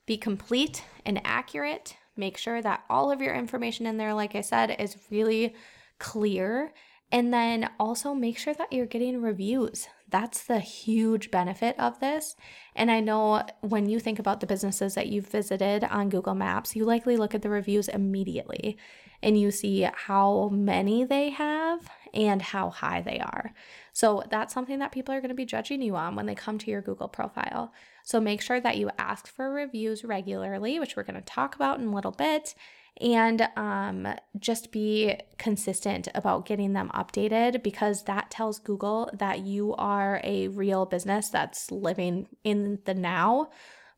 be 0.05 0.17
complete 0.17 0.83
and 1.05 1.21
accurate. 1.23 1.95
Make 2.15 2.37
sure 2.37 2.61
that 2.61 2.83
all 2.89 3.11
of 3.11 3.21
your 3.21 3.33
information 3.33 3.85
in 3.85 3.97
there, 3.97 4.13
like 4.13 4.35
I 4.35 4.41
said, 4.41 4.75
is 4.79 4.97
really 5.09 5.55
clear. 5.99 6.73
And 7.11 7.33
then 7.33 7.69
also 7.79 8.13
make 8.13 8.37
sure 8.37 8.53
that 8.55 8.73
you're 8.73 8.85
getting 8.85 9.21
reviews. 9.21 9.87
That's 10.09 10.43
the 10.43 10.59
huge 10.59 11.31
benefit 11.31 11.77
of 11.79 11.99
this. 11.99 12.35
And 12.75 12.89
I 12.89 12.99
know 12.99 13.43
when 13.61 13.89
you 13.89 13.99
think 13.99 14.19
about 14.19 14.39
the 14.39 14.47
businesses 14.47 14.95
that 14.95 15.07
you've 15.07 15.27
visited 15.27 15.83
on 15.83 16.09
Google 16.09 16.35
Maps, 16.35 16.75
you 16.75 16.83
likely 16.83 17.15
look 17.17 17.35
at 17.35 17.41
the 17.41 17.49
reviews 17.49 17.87
immediately 17.87 18.77
and 19.21 19.39
you 19.39 19.51
see 19.51 19.87
how 19.93 20.49
many 20.49 21.03
they 21.03 21.29
have 21.29 21.89
and 22.13 22.41
how 22.41 22.69
high 22.69 23.01
they 23.01 23.19
are. 23.19 23.53
So 23.95 24.23
that's 24.29 24.53
something 24.53 24.79
that 24.79 24.91
people 24.91 25.15
are 25.15 25.21
going 25.21 25.29
to 25.29 25.35
be 25.35 25.45
judging 25.45 25.81
you 25.81 25.95
on 25.95 26.17
when 26.17 26.25
they 26.25 26.35
come 26.35 26.57
to 26.57 26.69
your 26.69 26.81
Google 26.81 27.07
profile. 27.07 27.71
So 28.03 28.19
make 28.19 28.41
sure 28.41 28.59
that 28.59 28.75
you 28.75 28.91
ask 28.99 29.25
for 29.25 29.49
reviews 29.49 30.03
regularly, 30.03 30.79
which 30.81 30.97
we're 30.97 31.03
going 31.03 31.15
to 31.15 31.21
talk 31.21 31.55
about 31.55 31.79
in 31.79 31.87
a 31.87 31.95
little 31.95 32.11
bit 32.11 32.55
and 32.99 33.47
um, 33.55 34.05
just 34.37 34.73
be 34.73 35.17
consistent 35.37 36.09
about 36.13 36.45
getting 36.45 36.73
them 36.73 36.91
updated 36.93 37.63
because 37.63 38.03
that 38.03 38.29
tells 38.29 38.59
Google 38.59 39.09
that 39.13 39.39
you 39.39 39.73
are 39.75 40.19
a 40.25 40.49
real 40.49 40.85
business 40.85 41.29
that's 41.29 41.71
living 41.71 42.27
in 42.43 42.79
the 42.83 42.93
now 42.93 43.49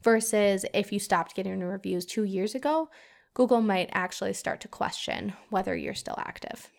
versus 0.03 0.63
if 0.75 0.93
you 0.93 0.99
stopped 0.99 1.35
getting 1.35 1.59
reviews 1.59 2.05
two 2.05 2.23
years 2.23 2.53
ago, 2.53 2.87
Google 3.33 3.61
might 3.61 3.89
actually 3.93 4.33
start 4.33 4.61
to 4.61 4.67
question 4.67 5.33
whether 5.49 5.75
you're 5.75 5.95
still 5.95 6.19
active. 6.19 6.69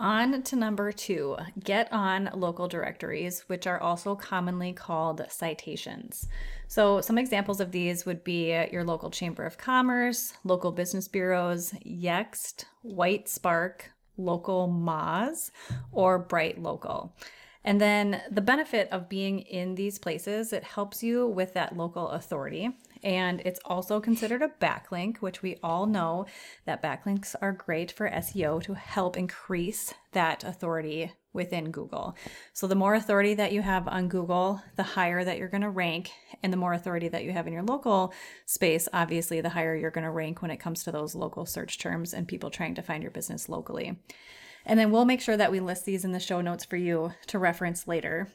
On 0.00 0.42
to 0.42 0.56
number 0.56 0.90
two 0.90 1.36
get 1.62 1.92
on 1.92 2.28
local 2.34 2.66
directories, 2.66 3.44
which 3.46 3.66
are 3.66 3.80
also 3.80 4.16
commonly 4.16 4.72
called 4.72 5.24
citations. 5.30 6.26
So, 6.66 7.00
some 7.00 7.16
examples 7.16 7.60
of 7.60 7.70
these 7.70 8.04
would 8.04 8.24
be 8.24 8.48
your 8.72 8.82
local 8.82 9.10
Chamber 9.10 9.44
of 9.46 9.56
Commerce, 9.56 10.32
local 10.42 10.72
business 10.72 11.06
bureaus, 11.06 11.72
Yext, 11.86 12.64
Whitespark, 12.84 13.82
local 14.16 14.68
Moz, 14.68 15.52
or 15.92 16.24
BrightLocal. 16.26 17.12
And 17.64 17.80
then 17.80 18.20
the 18.30 18.42
benefit 18.42 18.88
of 18.90 19.08
being 19.08 19.40
in 19.40 19.74
these 19.74 19.98
places, 19.98 20.52
it 20.52 20.64
helps 20.64 21.02
you 21.02 21.26
with 21.26 21.54
that 21.54 21.76
local 21.76 22.08
authority. 22.08 22.76
And 23.04 23.42
it's 23.44 23.60
also 23.66 24.00
considered 24.00 24.40
a 24.40 24.48
backlink, 24.48 25.18
which 25.18 25.42
we 25.42 25.58
all 25.62 25.86
know 25.86 26.24
that 26.64 26.82
backlinks 26.82 27.34
are 27.42 27.52
great 27.52 27.92
for 27.92 28.08
SEO 28.08 28.62
to 28.64 28.74
help 28.74 29.18
increase 29.18 29.92
that 30.12 30.42
authority 30.42 31.12
within 31.34 31.70
Google. 31.70 32.16
So 32.54 32.66
the 32.66 32.74
more 32.74 32.94
authority 32.94 33.34
that 33.34 33.52
you 33.52 33.60
have 33.60 33.86
on 33.88 34.08
Google, 34.08 34.62
the 34.76 34.82
higher 34.82 35.22
that 35.22 35.36
you're 35.36 35.48
going 35.48 35.62
to 35.62 35.70
rank. 35.70 36.12
And 36.42 36.50
the 36.52 36.56
more 36.56 36.72
authority 36.72 37.08
that 37.08 37.24
you 37.24 37.32
have 37.32 37.46
in 37.46 37.52
your 37.52 37.62
local 37.62 38.14
space, 38.46 38.88
obviously, 38.92 39.42
the 39.42 39.50
higher 39.50 39.76
you're 39.76 39.90
going 39.90 40.04
to 40.04 40.10
rank 40.10 40.40
when 40.40 40.50
it 40.50 40.58
comes 40.58 40.84
to 40.84 40.92
those 40.92 41.14
local 41.14 41.44
search 41.44 41.78
terms 41.78 42.14
and 42.14 42.26
people 42.26 42.50
trying 42.50 42.74
to 42.76 42.82
find 42.82 43.02
your 43.02 43.12
business 43.12 43.48
locally. 43.48 43.98
And 44.66 44.78
then 44.78 44.90
we'll 44.90 45.04
make 45.04 45.20
sure 45.20 45.36
that 45.36 45.52
we 45.52 45.60
list 45.60 45.84
these 45.84 46.04
in 46.04 46.12
the 46.12 46.20
show 46.20 46.40
notes 46.40 46.64
for 46.64 46.76
you 46.76 47.12
to 47.26 47.38
reference 47.38 47.86
later. 47.86 48.28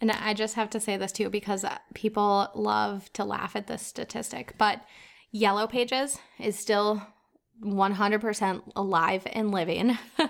And 0.00 0.10
I 0.10 0.34
just 0.34 0.54
have 0.56 0.70
to 0.70 0.80
say 0.80 0.96
this 0.96 1.12
too 1.12 1.30
because 1.30 1.64
people 1.94 2.50
love 2.54 3.12
to 3.14 3.24
laugh 3.24 3.56
at 3.56 3.68
this 3.68 3.82
statistic, 3.82 4.54
but 4.58 4.82
Yellow 5.30 5.66
Pages 5.66 6.18
is 6.38 6.58
still 6.58 7.02
100% 7.64 8.62
alive 8.74 9.26
and 9.32 9.52
living. 9.52 9.96
uh, 10.18 10.28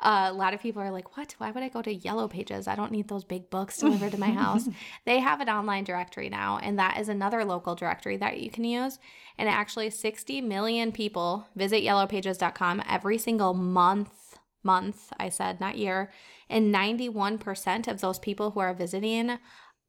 a 0.00 0.32
lot 0.32 0.52
of 0.52 0.60
people 0.60 0.82
are 0.82 0.90
like, 0.90 1.16
What? 1.16 1.34
Why 1.38 1.50
would 1.50 1.62
I 1.62 1.68
go 1.68 1.82
to 1.82 1.94
Yellow 1.94 2.28
Pages? 2.28 2.68
I 2.68 2.74
don't 2.74 2.92
need 2.92 3.08
those 3.08 3.24
big 3.24 3.50
books 3.50 3.78
delivered 3.78 4.12
to 4.12 4.20
my 4.20 4.30
house. 4.30 4.68
they 5.04 5.20
have 5.20 5.40
an 5.40 5.48
online 5.48 5.84
directory 5.84 6.28
now, 6.28 6.58
and 6.62 6.78
that 6.78 6.98
is 6.98 7.08
another 7.08 7.44
local 7.44 7.74
directory 7.74 8.16
that 8.18 8.40
you 8.40 8.50
can 8.50 8.64
use. 8.64 8.98
And 9.38 9.48
actually, 9.48 9.90
60 9.90 10.40
million 10.42 10.92
people 10.92 11.46
visit 11.56 11.82
yellowpages.com 11.82 12.82
every 12.88 13.18
single 13.18 13.54
month 13.54 14.10
month, 14.64 15.12
I 15.18 15.28
said, 15.28 15.60
not 15.60 15.78
year. 15.78 16.10
And 16.48 16.74
91% 16.74 17.88
of 17.88 18.00
those 18.00 18.18
people 18.18 18.52
who 18.52 18.60
are 18.60 18.74
visiting 18.74 19.38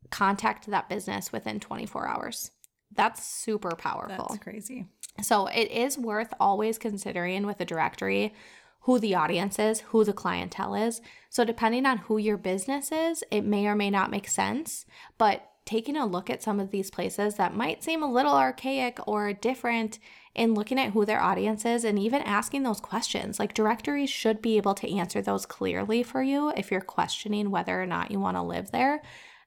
contact 0.10 0.68
that 0.68 0.90
business 0.90 1.32
within 1.32 1.60
24 1.60 2.08
hours. 2.08 2.52
That's 2.94 3.26
super 3.26 3.72
powerful. 3.76 4.28
That's 4.30 4.44
crazy. 4.44 4.86
So 5.22 5.48
it 5.48 5.72
is 5.72 5.98
worth 5.98 6.34
always 6.40 6.78
considering 6.78 7.46
with 7.46 7.60
a 7.60 7.66
directory 7.66 8.34
who 8.82 9.00
the 9.00 9.16
audience 9.16 9.58
is, 9.58 9.82
who 9.82 10.04
the 10.04 10.14
clientele 10.14 10.76
is. 10.76 11.02
So 11.30 11.44
depending 11.44 11.86
on 11.86 11.98
who 12.00 12.18
your 12.18 12.38
business 12.38 12.92
is, 12.92 13.24
it 13.32 13.42
may 13.42 13.66
or 13.66 13.76
may 13.76 13.90
not 13.90 14.12
make 14.12 14.28
sense, 14.28 14.86
but 15.18 15.50
taking 15.66 15.98
a 15.98 16.06
look 16.06 16.30
at 16.30 16.44
some 16.44 16.60
of 16.60 16.72
these 16.72 16.92
places 16.92 17.36
that 17.36 17.56
might 17.56 17.84
seem 17.84 18.04
a 18.04 18.12
little 18.12 18.34
archaic 18.34 19.00
or 19.08 19.34
different 19.34 20.00
and 20.36 20.56
looking 20.56 20.80
at 20.80 20.92
who 20.92 21.06
their 21.06 21.22
audience 21.22 21.66
is 21.66 21.84
and 21.84 21.98
even 21.98 22.22
asking 22.22 22.64
those 22.64 22.80
questions. 22.80 23.40
Like 23.40 23.54
directories 23.54 24.10
should 24.10 24.42
be 24.42 24.58
able 24.58 24.76
to 24.76 24.96
answer 24.96 25.22
those 25.22 25.46
clearly 25.46 26.04
for 26.04 26.22
you 26.22 26.52
if 26.56 26.72
you're 26.72 26.82
questioning 26.82 27.50
whether 27.50 27.82
or 27.82 27.86
not 27.86 28.12
you 28.12 28.20
want 28.20 28.38
to 28.38 28.44
live 28.44 28.72
there. 28.72 29.02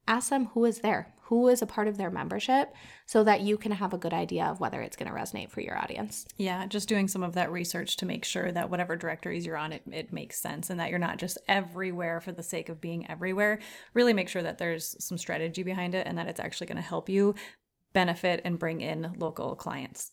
Ask 0.09 0.31
them 0.31 0.47
who 0.47 0.65
is 0.65 0.81
there, 0.81 1.13
who 1.29 1.49
is 1.49 1.61
a 1.61 1.67
part 1.67 1.89
of 1.89 1.99
their 1.99 2.11
membership, 2.11 2.75
so 3.07 3.23
that 3.25 3.43
you 3.43 3.59
can 3.59 3.73
have 3.73 3.93
a 3.93 3.99
good 3.99 4.13
idea 4.13 4.45
of 4.45 4.61
whether 4.61 4.81
it's 4.81 4.97
going 4.97 5.11
to 5.11 5.17
resonate 5.17 5.51
for 5.51 5.61
your 5.61 5.79
audience. 5.79 6.27
Yeah, 6.37 6.67
just 6.67 6.89
doing 6.89 7.07
some 7.07 7.23
of 7.23 7.35
that 7.35 7.53
research 7.53 7.97
to 7.99 8.07
make 8.07 8.25
sure 8.25 8.51
that 8.53 8.71
whatever 8.71 8.97
directories 8.97 9.45
you're 9.45 9.57
on, 9.57 9.73
it, 9.73 9.83
it 9.91 10.13
makes 10.13 10.41
sense 10.41 10.71
and 10.71 10.81
that 10.81 10.91
you're 10.91 10.99
not 10.99 11.19
just 11.19 11.39
everywhere 11.47 12.21
for 12.21 12.33
the 12.33 12.43
sake 12.43 12.69
of 12.69 12.81
being 12.81 13.09
everywhere. 13.11 13.59
Really 13.93 14.15
make 14.15 14.29
sure 14.29 14.43
that 14.43 14.59
there's 14.59 14.97
some 15.05 15.19
strategy 15.19 15.63
behind 15.63 15.95
it 15.95 16.07
and 16.07 16.17
that 16.17 16.29
it's 16.29 16.41
actually 16.41 16.67
going 16.67 16.77
to 16.77 16.83
help 16.83 17.09
you 17.09 17.35
benefit 17.93 18.41
and 18.45 18.59
bring 18.59 18.81
in 18.81 19.13
local 19.19 19.55
clients. 19.55 20.13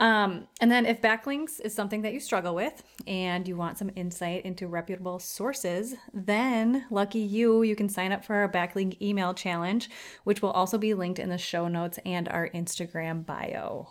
Um, 0.00 0.48
and 0.62 0.72
then, 0.72 0.86
if 0.86 1.02
backlinks 1.02 1.60
is 1.60 1.74
something 1.74 2.00
that 2.02 2.14
you 2.14 2.20
struggle 2.20 2.54
with 2.54 2.82
and 3.06 3.46
you 3.46 3.54
want 3.54 3.76
some 3.76 3.90
insight 3.96 4.46
into 4.46 4.66
reputable 4.66 5.18
sources, 5.18 5.94
then 6.14 6.86
lucky 6.90 7.18
you, 7.18 7.62
you 7.62 7.76
can 7.76 7.90
sign 7.90 8.10
up 8.10 8.24
for 8.24 8.36
our 8.36 8.50
backlink 8.50 9.00
email 9.02 9.34
challenge, 9.34 9.90
which 10.24 10.40
will 10.40 10.52
also 10.52 10.78
be 10.78 10.94
linked 10.94 11.18
in 11.18 11.28
the 11.28 11.36
show 11.36 11.68
notes 11.68 11.98
and 12.06 12.30
our 12.30 12.48
Instagram 12.48 13.26
bio. 13.26 13.90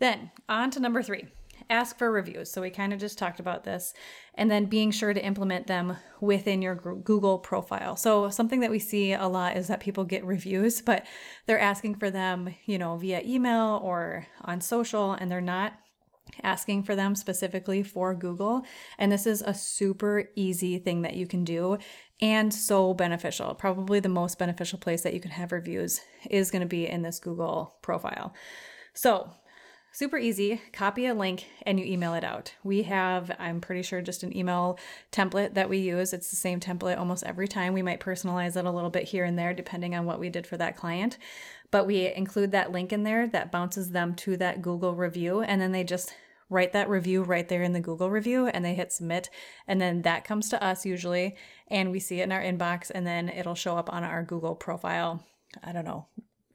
Then, 0.00 0.32
on 0.48 0.72
to 0.72 0.80
number 0.80 1.04
three 1.04 1.26
ask 1.68 1.98
for 1.98 2.10
reviews. 2.10 2.50
So 2.50 2.60
we 2.60 2.70
kind 2.70 2.92
of 2.92 3.00
just 3.00 3.18
talked 3.18 3.40
about 3.40 3.64
this. 3.64 3.92
And 4.34 4.50
then 4.50 4.66
being 4.66 4.90
sure 4.90 5.12
to 5.12 5.24
implement 5.24 5.66
them 5.66 5.96
within 6.20 6.62
your 6.62 6.74
Google 6.74 7.38
profile. 7.38 7.96
So 7.96 8.30
something 8.30 8.60
that 8.60 8.70
we 8.70 8.78
see 8.78 9.12
a 9.12 9.26
lot 9.26 9.56
is 9.56 9.68
that 9.68 9.80
people 9.80 10.04
get 10.04 10.24
reviews, 10.24 10.80
but 10.80 11.06
they're 11.46 11.58
asking 11.58 11.96
for 11.96 12.10
them, 12.10 12.54
you 12.66 12.78
know, 12.78 12.96
via 12.96 13.22
email 13.24 13.80
or 13.82 14.26
on 14.42 14.60
social, 14.60 15.12
and 15.12 15.30
they're 15.30 15.40
not 15.40 15.74
asking 16.42 16.82
for 16.82 16.96
them 16.96 17.14
specifically 17.14 17.82
for 17.82 18.14
Google. 18.14 18.62
And 18.98 19.10
this 19.10 19.26
is 19.26 19.42
a 19.42 19.54
super 19.54 20.24
easy 20.34 20.78
thing 20.78 21.02
that 21.02 21.14
you 21.14 21.26
can 21.26 21.44
do 21.44 21.78
and 22.20 22.52
so 22.52 22.94
beneficial. 22.94 23.54
Probably 23.54 24.00
the 24.00 24.08
most 24.08 24.38
beneficial 24.38 24.78
place 24.78 25.02
that 25.02 25.14
you 25.14 25.20
can 25.20 25.30
have 25.30 25.52
reviews 25.52 26.00
is 26.30 26.50
going 26.50 26.62
to 26.62 26.66
be 26.66 26.86
in 26.86 27.02
this 27.02 27.18
Google 27.18 27.76
profile. 27.82 28.34
So, 28.94 29.30
super 29.96 30.18
easy. 30.18 30.60
Copy 30.74 31.06
a 31.06 31.14
link 31.14 31.46
and 31.62 31.80
you 31.80 31.86
email 31.86 32.12
it 32.12 32.22
out. 32.22 32.52
We 32.62 32.82
have, 32.82 33.34
I'm 33.38 33.62
pretty 33.62 33.80
sure, 33.80 34.02
just 34.02 34.22
an 34.22 34.36
email 34.36 34.78
template 35.10 35.54
that 35.54 35.70
we 35.70 35.78
use. 35.78 36.12
It's 36.12 36.28
the 36.28 36.36
same 36.36 36.60
template 36.60 36.98
almost 36.98 37.24
every 37.24 37.48
time. 37.48 37.72
We 37.72 37.80
might 37.80 38.00
personalize 38.00 38.58
it 38.58 38.66
a 38.66 38.70
little 38.70 38.90
bit 38.90 39.04
here 39.04 39.24
and 39.24 39.38
there 39.38 39.54
depending 39.54 39.94
on 39.94 40.04
what 40.04 40.20
we 40.20 40.28
did 40.28 40.46
for 40.46 40.58
that 40.58 40.76
client. 40.76 41.16
But 41.70 41.86
we 41.86 42.12
include 42.12 42.52
that 42.52 42.72
link 42.72 42.92
in 42.92 43.04
there 43.04 43.26
that 43.28 43.50
bounces 43.50 43.92
them 43.92 44.14
to 44.16 44.36
that 44.36 44.60
Google 44.60 44.94
review. 44.94 45.40
And 45.40 45.62
then 45.62 45.72
they 45.72 45.82
just 45.82 46.12
write 46.50 46.74
that 46.74 46.90
review 46.90 47.22
right 47.22 47.48
there 47.48 47.62
in 47.62 47.72
the 47.72 47.80
Google 47.80 48.10
review 48.10 48.48
and 48.48 48.62
they 48.62 48.74
hit 48.74 48.92
submit. 48.92 49.30
And 49.66 49.80
then 49.80 50.02
that 50.02 50.24
comes 50.24 50.50
to 50.50 50.62
us 50.62 50.84
usually. 50.84 51.36
And 51.68 51.90
we 51.90 52.00
see 52.00 52.20
it 52.20 52.24
in 52.24 52.32
our 52.32 52.42
inbox 52.42 52.90
and 52.94 53.06
then 53.06 53.30
it'll 53.30 53.54
show 53.54 53.78
up 53.78 53.90
on 53.90 54.04
our 54.04 54.22
Google 54.22 54.56
profile. 54.56 55.24
I 55.64 55.72
don't 55.72 55.86
know, 55.86 56.06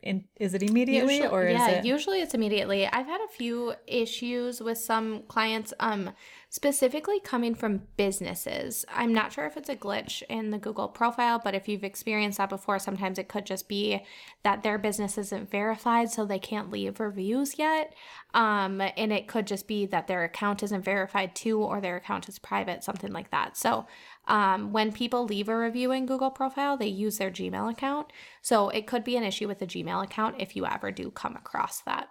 in, 0.01 0.25
is 0.39 0.53
it 0.53 0.63
immediately 0.63 1.17
usually, 1.17 1.31
or 1.31 1.47
yeah, 1.47 1.69
it... 1.69 1.85
usually 1.85 2.21
it's 2.21 2.33
immediately. 2.33 2.87
I've 2.87 3.05
had 3.05 3.21
a 3.21 3.27
few 3.27 3.73
issues 3.85 4.59
with 4.59 4.77
some 4.77 5.23
clients, 5.27 5.73
um, 5.79 6.11
specifically 6.49 7.19
coming 7.19 7.55
from 7.55 7.83
businesses. 7.97 8.83
I'm 8.89 9.13
not 9.13 9.31
sure 9.31 9.45
if 9.45 9.57
it's 9.57 9.69
a 9.69 9.75
glitch 9.75 10.23
in 10.27 10.51
the 10.51 10.57
Google 10.57 10.87
profile, 10.87 11.39
but 11.41 11.53
if 11.53 11.67
you've 11.67 11.83
experienced 11.83 12.39
that 12.39 12.49
before, 12.49 12.79
sometimes 12.79 13.19
it 13.19 13.29
could 13.29 13.45
just 13.45 13.69
be 13.69 14.03
that 14.43 14.63
their 14.63 14.77
business 14.77 15.17
isn't 15.17 15.51
verified, 15.51 16.09
so 16.09 16.25
they 16.25 16.39
can't 16.39 16.71
leave 16.71 16.99
reviews 16.99 17.59
yet. 17.59 17.93
Um, 18.33 18.81
and 18.81 19.13
it 19.13 19.27
could 19.27 19.45
just 19.45 19.67
be 19.67 19.85
that 19.87 20.07
their 20.07 20.23
account 20.23 20.63
isn't 20.63 20.83
verified 20.83 21.35
too, 21.35 21.59
or 21.59 21.79
their 21.79 21.97
account 21.97 22.27
is 22.27 22.39
private, 22.39 22.83
something 22.83 23.13
like 23.13 23.31
that. 23.31 23.55
So 23.55 23.85
um, 24.31 24.71
when 24.71 24.93
people 24.93 25.25
leave 25.25 25.49
a 25.49 25.57
review 25.57 25.91
in 25.91 26.05
Google 26.05 26.31
profile, 26.31 26.77
they 26.77 26.87
use 26.87 27.17
their 27.17 27.29
Gmail 27.29 27.69
account. 27.69 28.07
So 28.41 28.69
it 28.69 28.87
could 28.87 29.03
be 29.03 29.17
an 29.17 29.25
issue 29.25 29.45
with 29.45 29.59
the 29.59 29.67
Gmail 29.67 30.01
account 30.01 30.37
if 30.39 30.55
you 30.55 30.65
ever 30.65 30.89
do 30.89 31.11
come 31.11 31.35
across 31.35 31.81
that. 31.81 32.07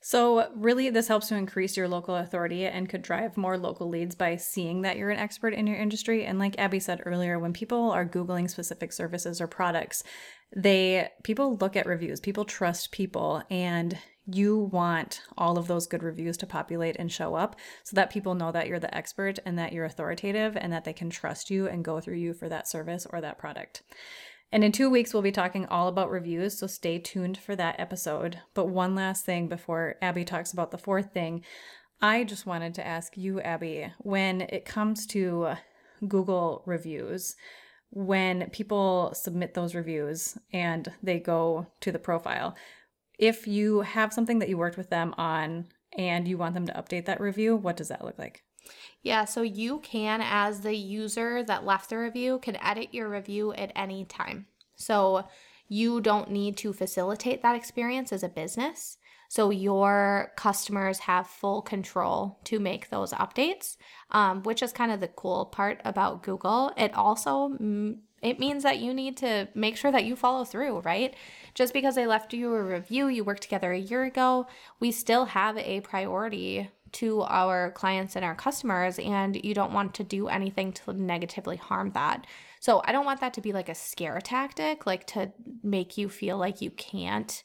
So, 0.00 0.50
really, 0.54 0.90
this 0.90 1.08
helps 1.08 1.28
to 1.28 1.34
increase 1.34 1.78
your 1.78 1.88
local 1.88 2.14
authority 2.14 2.66
and 2.66 2.90
could 2.90 3.00
drive 3.00 3.38
more 3.38 3.56
local 3.56 3.88
leads 3.88 4.14
by 4.14 4.36
seeing 4.36 4.82
that 4.82 4.98
you're 4.98 5.08
an 5.08 5.18
expert 5.18 5.54
in 5.54 5.66
your 5.66 5.78
industry. 5.78 6.26
And, 6.26 6.38
like 6.38 6.58
Abby 6.58 6.78
said 6.78 7.00
earlier, 7.06 7.38
when 7.38 7.54
people 7.54 7.90
are 7.90 8.04
Googling 8.04 8.50
specific 8.50 8.92
services 8.92 9.40
or 9.40 9.46
products, 9.46 10.04
they 10.54 11.08
people 11.22 11.56
look 11.56 11.74
at 11.74 11.86
reviews, 11.86 12.20
people 12.20 12.44
trust 12.44 12.92
people, 12.92 13.42
and 13.48 13.96
you 14.26 14.58
want 14.58 15.22
all 15.36 15.58
of 15.58 15.66
those 15.66 15.86
good 15.86 16.02
reviews 16.02 16.36
to 16.38 16.46
populate 16.46 16.96
and 16.98 17.12
show 17.12 17.34
up 17.34 17.56
so 17.82 17.94
that 17.94 18.10
people 18.10 18.34
know 18.34 18.50
that 18.52 18.68
you're 18.68 18.78
the 18.78 18.94
expert 18.94 19.38
and 19.44 19.58
that 19.58 19.72
you're 19.72 19.84
authoritative 19.84 20.56
and 20.56 20.72
that 20.72 20.84
they 20.84 20.92
can 20.92 21.10
trust 21.10 21.50
you 21.50 21.66
and 21.66 21.84
go 21.84 22.00
through 22.00 22.16
you 22.16 22.32
for 22.32 22.48
that 22.48 22.68
service 22.68 23.06
or 23.10 23.20
that 23.20 23.38
product. 23.38 23.82
And 24.50 24.62
in 24.62 24.72
two 24.72 24.88
weeks, 24.88 25.12
we'll 25.12 25.22
be 25.22 25.32
talking 25.32 25.66
all 25.66 25.88
about 25.88 26.10
reviews, 26.10 26.58
so 26.58 26.66
stay 26.66 26.98
tuned 26.98 27.36
for 27.36 27.56
that 27.56 27.78
episode. 27.80 28.38
But 28.54 28.68
one 28.68 28.94
last 28.94 29.24
thing 29.24 29.48
before 29.48 29.96
Abby 30.00 30.24
talks 30.24 30.52
about 30.52 30.70
the 30.70 30.78
fourth 30.78 31.12
thing, 31.12 31.42
I 32.00 32.24
just 32.24 32.46
wanted 32.46 32.74
to 32.74 32.86
ask 32.86 33.16
you, 33.16 33.40
Abby, 33.40 33.92
when 33.98 34.42
it 34.42 34.64
comes 34.64 35.06
to 35.08 35.54
Google 36.06 36.62
reviews, 36.66 37.34
when 37.90 38.50
people 38.50 39.12
submit 39.14 39.54
those 39.54 39.74
reviews 39.74 40.36
and 40.52 40.92
they 41.02 41.18
go 41.18 41.66
to 41.80 41.90
the 41.90 41.98
profile, 41.98 42.54
if 43.18 43.46
you 43.46 43.80
have 43.80 44.12
something 44.12 44.38
that 44.40 44.48
you 44.48 44.58
worked 44.58 44.76
with 44.76 44.90
them 44.90 45.14
on 45.16 45.66
and 45.96 46.26
you 46.26 46.36
want 46.36 46.54
them 46.54 46.66
to 46.66 46.72
update 46.72 47.06
that 47.06 47.20
review, 47.20 47.56
what 47.56 47.76
does 47.76 47.88
that 47.88 48.04
look 48.04 48.18
like? 48.18 48.42
Yeah, 49.02 49.26
so 49.26 49.42
you 49.42 49.80
can, 49.80 50.22
as 50.22 50.60
the 50.60 50.74
user 50.74 51.42
that 51.44 51.64
left 51.64 51.90
the 51.90 51.98
review, 51.98 52.38
can 52.38 52.56
edit 52.56 52.88
your 52.92 53.08
review 53.08 53.52
at 53.52 53.72
any 53.76 54.04
time. 54.04 54.46
So 54.76 55.28
you 55.68 56.00
don't 56.00 56.30
need 56.30 56.56
to 56.58 56.72
facilitate 56.72 57.42
that 57.42 57.56
experience 57.56 58.12
as 58.12 58.22
a 58.22 58.28
business. 58.28 58.96
So 59.28 59.50
your 59.50 60.32
customers 60.36 61.00
have 61.00 61.26
full 61.26 61.62
control 61.62 62.38
to 62.44 62.58
make 62.58 62.88
those 62.88 63.12
updates, 63.12 63.76
um, 64.10 64.42
which 64.42 64.62
is 64.62 64.72
kind 64.72 64.92
of 64.92 65.00
the 65.00 65.08
cool 65.08 65.46
part 65.46 65.80
about 65.84 66.22
Google. 66.22 66.72
It 66.76 66.94
also 66.94 67.56
it 68.24 68.40
means 68.40 68.62
that 68.62 68.78
you 68.78 68.94
need 68.94 69.16
to 69.18 69.48
make 69.54 69.76
sure 69.76 69.92
that 69.92 70.04
you 70.04 70.16
follow 70.16 70.44
through, 70.44 70.80
right? 70.80 71.14
Just 71.54 71.72
because 71.72 71.94
they 71.94 72.06
left 72.06 72.32
you 72.32 72.54
a 72.54 72.62
review, 72.62 73.08
you 73.08 73.22
worked 73.22 73.42
together 73.42 73.72
a 73.72 73.78
year 73.78 74.04
ago, 74.04 74.46
we 74.80 74.90
still 74.90 75.26
have 75.26 75.58
a 75.58 75.80
priority 75.80 76.70
to 76.92 77.22
our 77.22 77.72
clients 77.72 78.16
and 78.16 78.24
our 78.24 78.34
customers, 78.34 78.98
and 78.98 79.44
you 79.44 79.52
don't 79.52 79.72
want 79.72 79.94
to 79.94 80.04
do 80.04 80.28
anything 80.28 80.72
to 80.72 80.92
negatively 80.92 81.56
harm 81.56 81.90
that. 81.90 82.26
So 82.60 82.82
I 82.84 82.92
don't 82.92 83.04
want 83.04 83.20
that 83.20 83.34
to 83.34 83.40
be 83.40 83.52
like 83.52 83.68
a 83.68 83.74
scare 83.74 84.20
tactic, 84.20 84.86
like 84.86 85.06
to 85.08 85.32
make 85.62 85.98
you 85.98 86.08
feel 86.08 86.38
like 86.38 86.62
you 86.62 86.70
can't 86.70 87.42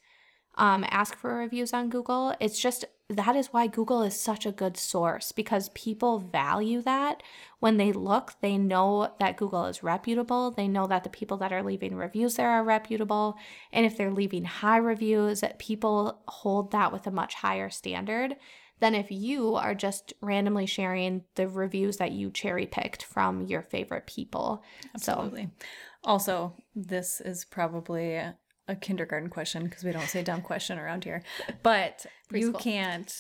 um, 0.60 0.86
ask 0.90 1.16
for 1.16 1.34
reviews 1.36 1.74
on 1.74 1.90
Google. 1.90 2.36
It's 2.40 2.60
just 2.60 2.86
that 3.10 3.36
is 3.36 3.48
why 3.48 3.66
Google 3.66 4.04
is 4.04 4.20
such 4.20 4.46
a 4.46 4.52
good 4.52 4.78
source 4.78 5.32
because 5.32 5.70
people 5.70 6.20
value 6.20 6.82
that. 6.84 7.24
When 7.60 7.78
they 7.78 7.92
look, 7.92 8.36
they 8.42 8.58
know 8.58 9.14
that 9.20 9.38
Google 9.38 9.66
is 9.66 9.82
reputable. 9.82 10.52
They 10.52 10.68
know 10.68 10.86
that 10.86 11.04
the 11.04 11.10
people 11.10 11.38
that 11.38 11.52
are 11.52 11.64
leaving 11.64 11.96
reviews 11.96 12.36
there 12.36 12.52
are 12.52 12.64
reputable. 12.64 13.36
And 13.72 13.86
if 13.86 13.98
they're 13.98 14.12
leaving 14.12 14.44
high 14.44 14.78
reviews, 14.78 15.44
people 15.58 16.22
hold 16.28 16.72
that 16.72 16.92
with 16.92 17.08
a 17.08 17.12
much 17.12 17.34
higher 17.34 17.70
standard 17.70 18.36
than 18.80 18.94
if 18.94 19.10
you 19.10 19.56
are 19.56 19.74
just 19.74 20.14
randomly 20.22 20.66
sharing 20.66 21.24
the 21.36 21.48
reviews 21.48 21.98
that 21.98 22.12
you 22.12 22.30
cherry 22.32 22.66
picked 22.66 23.04
from 23.04 23.46
your 23.48 23.62
favorite 23.62 24.08
people. 24.08 24.64
Absolutely. 24.94 25.50
So, 25.60 25.68
also, 26.04 26.54
this 26.76 27.22
is 27.22 27.44
probably 27.44 28.22
a 28.70 28.76
kindergarten 28.76 29.30
question 29.30 29.64
because 29.64 29.84
we 29.84 29.92
don't 29.92 30.08
say 30.08 30.24
dumb 30.24 30.42
question 30.42 30.80
around 30.80 31.04
here. 31.04 31.24
But 31.64 32.06
you 32.32 32.54
can't 32.54 33.12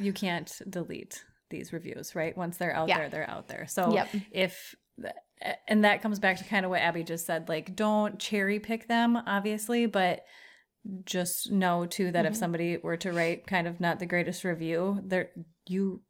you 0.00 0.12
can't 0.12 0.50
delete 0.68 1.24
these 1.50 1.72
reviews, 1.72 2.16
right? 2.16 2.36
Once 2.36 2.56
they're 2.56 2.74
out 2.74 2.88
yeah. 2.88 2.98
there, 2.98 3.08
they're 3.10 3.30
out 3.30 3.48
there. 3.48 3.66
So 3.68 3.92
yep. 3.92 4.08
if 4.32 4.74
and 5.68 5.84
that 5.84 6.02
comes 6.02 6.18
back 6.18 6.38
to 6.38 6.44
kind 6.44 6.64
of 6.64 6.70
what 6.70 6.80
Abby 6.80 7.04
just 7.04 7.26
said, 7.26 7.48
like 7.48 7.76
don't 7.76 8.18
cherry 8.18 8.58
pick 8.58 8.88
them, 8.88 9.16
obviously, 9.26 9.86
but 9.86 10.24
just 11.04 11.50
know 11.50 11.86
too 11.86 12.10
that 12.10 12.24
mm-hmm. 12.24 12.32
if 12.32 12.36
somebody 12.36 12.78
were 12.78 12.96
to 12.96 13.12
write 13.12 13.46
kind 13.46 13.66
of 13.66 13.80
not 13.80 13.98
the 13.98 14.06
greatest 14.06 14.42
review, 14.44 15.00
there 15.04 15.30
you 15.68 16.00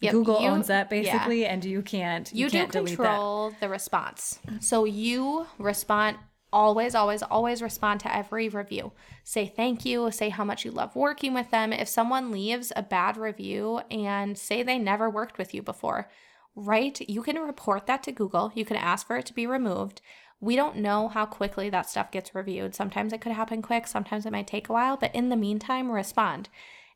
Yep, 0.00 0.12
Google 0.12 0.40
you, 0.40 0.48
owns 0.48 0.68
that 0.68 0.88
basically, 0.88 1.42
yeah. 1.42 1.52
and 1.52 1.64
you 1.64 1.82
can't. 1.82 2.32
You, 2.32 2.44
you 2.44 2.50
can't 2.50 2.70
do 2.70 2.84
control 2.84 3.52
the 3.58 3.68
response. 3.68 4.38
So 4.60 4.84
you 4.84 5.46
respond 5.58 6.18
always, 6.52 6.94
always, 6.94 7.22
always 7.22 7.62
respond 7.62 8.00
to 8.00 8.14
every 8.14 8.48
review. 8.48 8.92
Say 9.24 9.46
thank 9.46 9.84
you, 9.84 10.10
say 10.10 10.28
how 10.28 10.44
much 10.44 10.64
you 10.64 10.70
love 10.70 10.96
working 10.96 11.34
with 11.34 11.50
them. 11.50 11.72
If 11.72 11.88
someone 11.88 12.30
leaves 12.30 12.72
a 12.74 12.82
bad 12.82 13.16
review 13.16 13.80
and 13.90 14.36
say 14.38 14.62
they 14.62 14.78
never 14.78 15.10
worked 15.10 15.38
with 15.38 15.54
you 15.54 15.62
before, 15.62 16.10
right? 16.54 17.00
You 17.08 17.22
can 17.22 17.36
report 17.36 17.86
that 17.86 18.02
to 18.04 18.12
Google. 18.12 18.52
You 18.54 18.64
can 18.64 18.76
ask 18.76 19.06
for 19.06 19.16
it 19.16 19.26
to 19.26 19.34
be 19.34 19.46
removed. 19.46 20.00
We 20.40 20.56
don't 20.56 20.76
know 20.76 21.08
how 21.08 21.26
quickly 21.26 21.68
that 21.70 21.88
stuff 21.88 22.10
gets 22.10 22.34
reviewed. 22.34 22.74
Sometimes 22.74 23.12
it 23.12 23.20
could 23.20 23.32
happen 23.32 23.60
quick, 23.60 23.86
sometimes 23.86 24.24
it 24.24 24.32
might 24.32 24.46
take 24.46 24.68
a 24.68 24.72
while, 24.72 24.96
but 24.96 25.14
in 25.14 25.30
the 25.30 25.36
meantime, 25.36 25.90
respond 25.90 26.48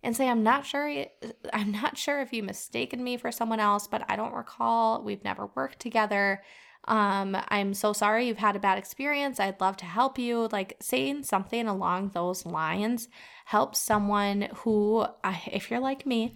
and 0.02 0.16
say 0.16 0.28
I'm 0.28 0.42
not 0.42 0.66
sure 0.66 1.06
I'm 1.52 1.72
not 1.72 1.96
sure 1.96 2.20
if 2.20 2.32
you 2.32 2.42
mistaken 2.42 3.02
me 3.02 3.16
for 3.16 3.32
someone 3.32 3.60
else, 3.60 3.86
but 3.86 4.04
I 4.08 4.16
don't 4.16 4.34
recall. 4.34 5.02
We've 5.02 5.24
never 5.24 5.48
worked 5.54 5.80
together. 5.80 6.42
Um, 6.88 7.36
I'm 7.48 7.74
so 7.74 7.92
sorry 7.92 8.26
you've 8.26 8.38
had 8.38 8.56
a 8.56 8.60
bad 8.60 8.76
experience. 8.76 9.38
I'd 9.38 9.60
love 9.60 9.76
to 9.78 9.84
help 9.84 10.18
you. 10.18 10.48
Like 10.50 10.76
saying 10.80 11.22
something 11.22 11.68
along 11.68 12.10
those 12.10 12.44
lines 12.44 13.08
helps 13.44 13.78
someone 13.78 14.48
who, 14.56 15.06
if 15.46 15.70
you're 15.70 15.80
like 15.80 16.06
me, 16.06 16.34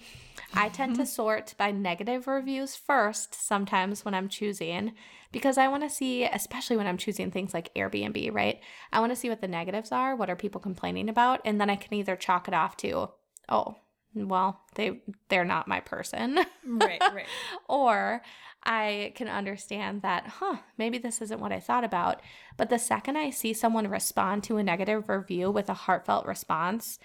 I 0.54 0.68
tend 0.68 0.96
to 0.96 1.06
sort 1.06 1.54
by 1.58 1.72
negative 1.72 2.28
reviews 2.28 2.76
first 2.76 3.34
sometimes 3.34 4.04
when 4.04 4.14
I'm 4.14 4.28
choosing 4.28 4.92
because 5.32 5.58
I 5.58 5.66
want 5.66 5.82
to 5.82 5.90
see, 5.90 6.24
especially 6.24 6.76
when 6.76 6.86
I'm 6.86 6.96
choosing 6.96 7.32
things 7.32 7.52
like 7.52 7.74
Airbnb, 7.74 8.32
right? 8.32 8.60
I 8.92 9.00
want 9.00 9.10
to 9.10 9.16
see 9.16 9.28
what 9.28 9.40
the 9.40 9.48
negatives 9.48 9.90
are, 9.90 10.14
what 10.14 10.30
are 10.30 10.36
people 10.36 10.60
complaining 10.60 11.08
about, 11.08 11.40
and 11.44 11.60
then 11.60 11.68
I 11.68 11.76
can 11.76 11.92
either 11.94 12.14
chalk 12.14 12.46
it 12.46 12.54
off 12.54 12.76
to, 12.78 13.10
oh, 13.48 13.76
well, 14.14 14.60
they 14.74 15.02
they're 15.28 15.44
not 15.44 15.68
my 15.68 15.80
person. 15.80 16.36
right, 16.66 17.00
right. 17.00 17.26
or 17.68 18.22
I 18.66 19.12
can 19.14 19.28
understand 19.28 20.02
that, 20.02 20.26
huh, 20.26 20.56
maybe 20.76 20.98
this 20.98 21.22
isn't 21.22 21.40
what 21.40 21.52
I 21.52 21.60
thought 21.60 21.84
about. 21.84 22.20
But 22.56 22.68
the 22.68 22.78
second 22.78 23.16
I 23.16 23.30
see 23.30 23.52
someone 23.52 23.88
respond 23.88 24.42
to 24.44 24.56
a 24.56 24.62
negative 24.62 25.08
review 25.08 25.50
with 25.50 25.68
a 25.68 25.74
heartfelt 25.74 26.26
response, 26.26 26.98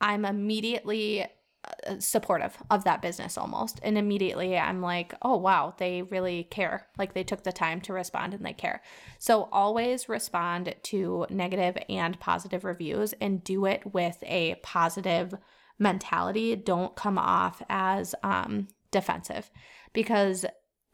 I'm 0.00 0.24
immediately 0.24 1.26
uh, 1.64 1.98
supportive 1.98 2.56
of 2.70 2.84
that 2.84 3.02
business 3.02 3.36
almost. 3.36 3.80
And 3.82 3.98
immediately 3.98 4.56
I'm 4.56 4.80
like, 4.80 5.12
oh, 5.22 5.36
wow, 5.36 5.74
they 5.76 6.02
really 6.02 6.44
care. 6.44 6.86
Like 6.96 7.14
they 7.14 7.24
took 7.24 7.42
the 7.42 7.50
time 7.50 7.80
to 7.82 7.92
respond 7.92 8.32
and 8.32 8.46
they 8.46 8.52
care. 8.52 8.80
So 9.18 9.48
always 9.50 10.08
respond 10.08 10.72
to 10.84 11.26
negative 11.30 11.76
and 11.88 12.20
positive 12.20 12.64
reviews 12.64 13.12
and 13.20 13.42
do 13.42 13.66
it 13.66 13.92
with 13.92 14.18
a 14.22 14.54
positive 14.62 15.34
mentality. 15.78 16.56
Don't 16.56 16.94
come 16.96 17.18
off 17.18 17.62
as 17.68 18.14
um, 18.22 18.68
defensive 18.90 19.50
because 19.92 20.44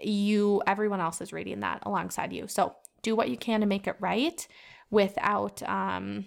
you 0.03 0.63
everyone 0.67 1.01
else 1.01 1.21
is 1.21 1.33
reading 1.33 1.61
that 1.61 1.81
alongside 1.85 2.33
you. 2.33 2.49
So 2.49 2.75
do 3.03 3.15
what 3.15 3.31
you 3.31 3.37
can 3.37 3.61
to 3.61 3.67
make 3.67 3.87
it 3.87 3.97
right 4.01 4.47
without 4.91 5.63
um 5.69 6.27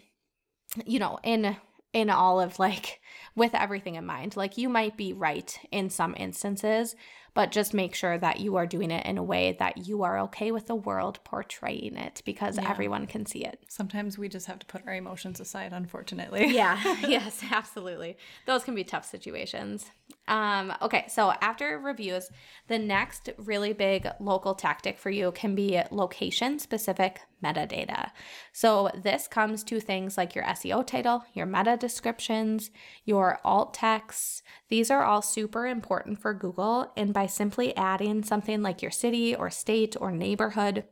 you 0.86 1.00
know, 1.00 1.20
in 1.24 1.56
in 1.94 2.10
all 2.10 2.40
of 2.40 2.60
like 2.60 3.02
with 3.36 3.56
everything 3.56 3.96
in 3.96 4.06
mind. 4.06 4.36
Like 4.36 4.58
you 4.58 4.70
might 4.70 4.98
be 4.98 5.14
right 5.14 5.58
in 5.72 5.90
some 5.90 6.16
instances, 6.18 6.96
but 7.38 7.52
just 7.52 7.72
make 7.72 7.94
sure 7.94 8.18
that 8.18 8.40
you 8.40 8.56
are 8.56 8.66
doing 8.66 8.90
it 8.90 9.06
in 9.06 9.16
a 9.20 9.24
way 9.24 9.56
that 9.60 9.86
you 9.86 10.02
are 10.02 10.18
okay 10.22 10.52
with 10.52 10.66
the 10.66 10.74
world 10.74 11.20
portraying 11.24 11.96
it 11.96 12.20
because 12.26 12.58
yeah. 12.58 12.68
everyone 12.68 13.06
can 13.06 13.28
see 13.28 13.46
it. 13.46 13.60
Sometimes 13.68 14.18
we 14.18 14.28
just 14.28 14.48
have 14.48 14.58
to 14.58 14.66
put 14.66 14.82
our 14.88 14.96
emotions 14.96 15.40
aside, 15.40 15.72
unfortunately. 15.72 16.48
yeah, 16.48 16.82
yes, 17.08 17.44
absolutely. 17.52 18.18
Those 18.48 18.64
can 18.64 18.74
be 18.74 18.84
tough 18.84 19.06
situations. 19.06 19.92
Um, 20.28 20.74
okay, 20.82 21.06
so 21.08 21.32
after 21.42 21.80
reviews, 21.80 22.30
the 22.68 22.78
next 22.78 23.30
really 23.38 23.72
big 23.72 24.08
local 24.20 24.56
tactic 24.56 24.98
for 24.98 25.10
you 25.10 25.32
can 25.32 25.56
be 25.56 25.82
location 25.90 26.60
specific 26.60 27.22
metadata. 27.44 28.12
So 28.52 28.90
this 28.94 29.28
comes 29.28 29.64
to 29.66 29.80
things 29.80 30.18
like 30.18 30.36
your 30.36 30.44
SEO 30.44 30.86
title, 30.86 31.24
your 31.34 31.46
meta 31.46 31.78
descriptions, 31.78 32.72
your 33.06 33.40
alt 33.46 33.74
texts. 33.74 34.44
These 34.68 34.92
are 34.92 35.04
all 35.04 35.22
super 35.22 35.66
important 35.66 36.20
for 36.20 36.34
Google. 36.34 36.92
And 36.98 37.14
by 37.14 37.28
simply 37.28 37.76
adding 37.78 38.24
something 38.24 38.62
like 38.62 38.82
your 38.82 38.92
city 38.92 39.34
or 39.34 39.50
state 39.50 39.96
or 40.00 40.12
neighborhood, 40.12 40.84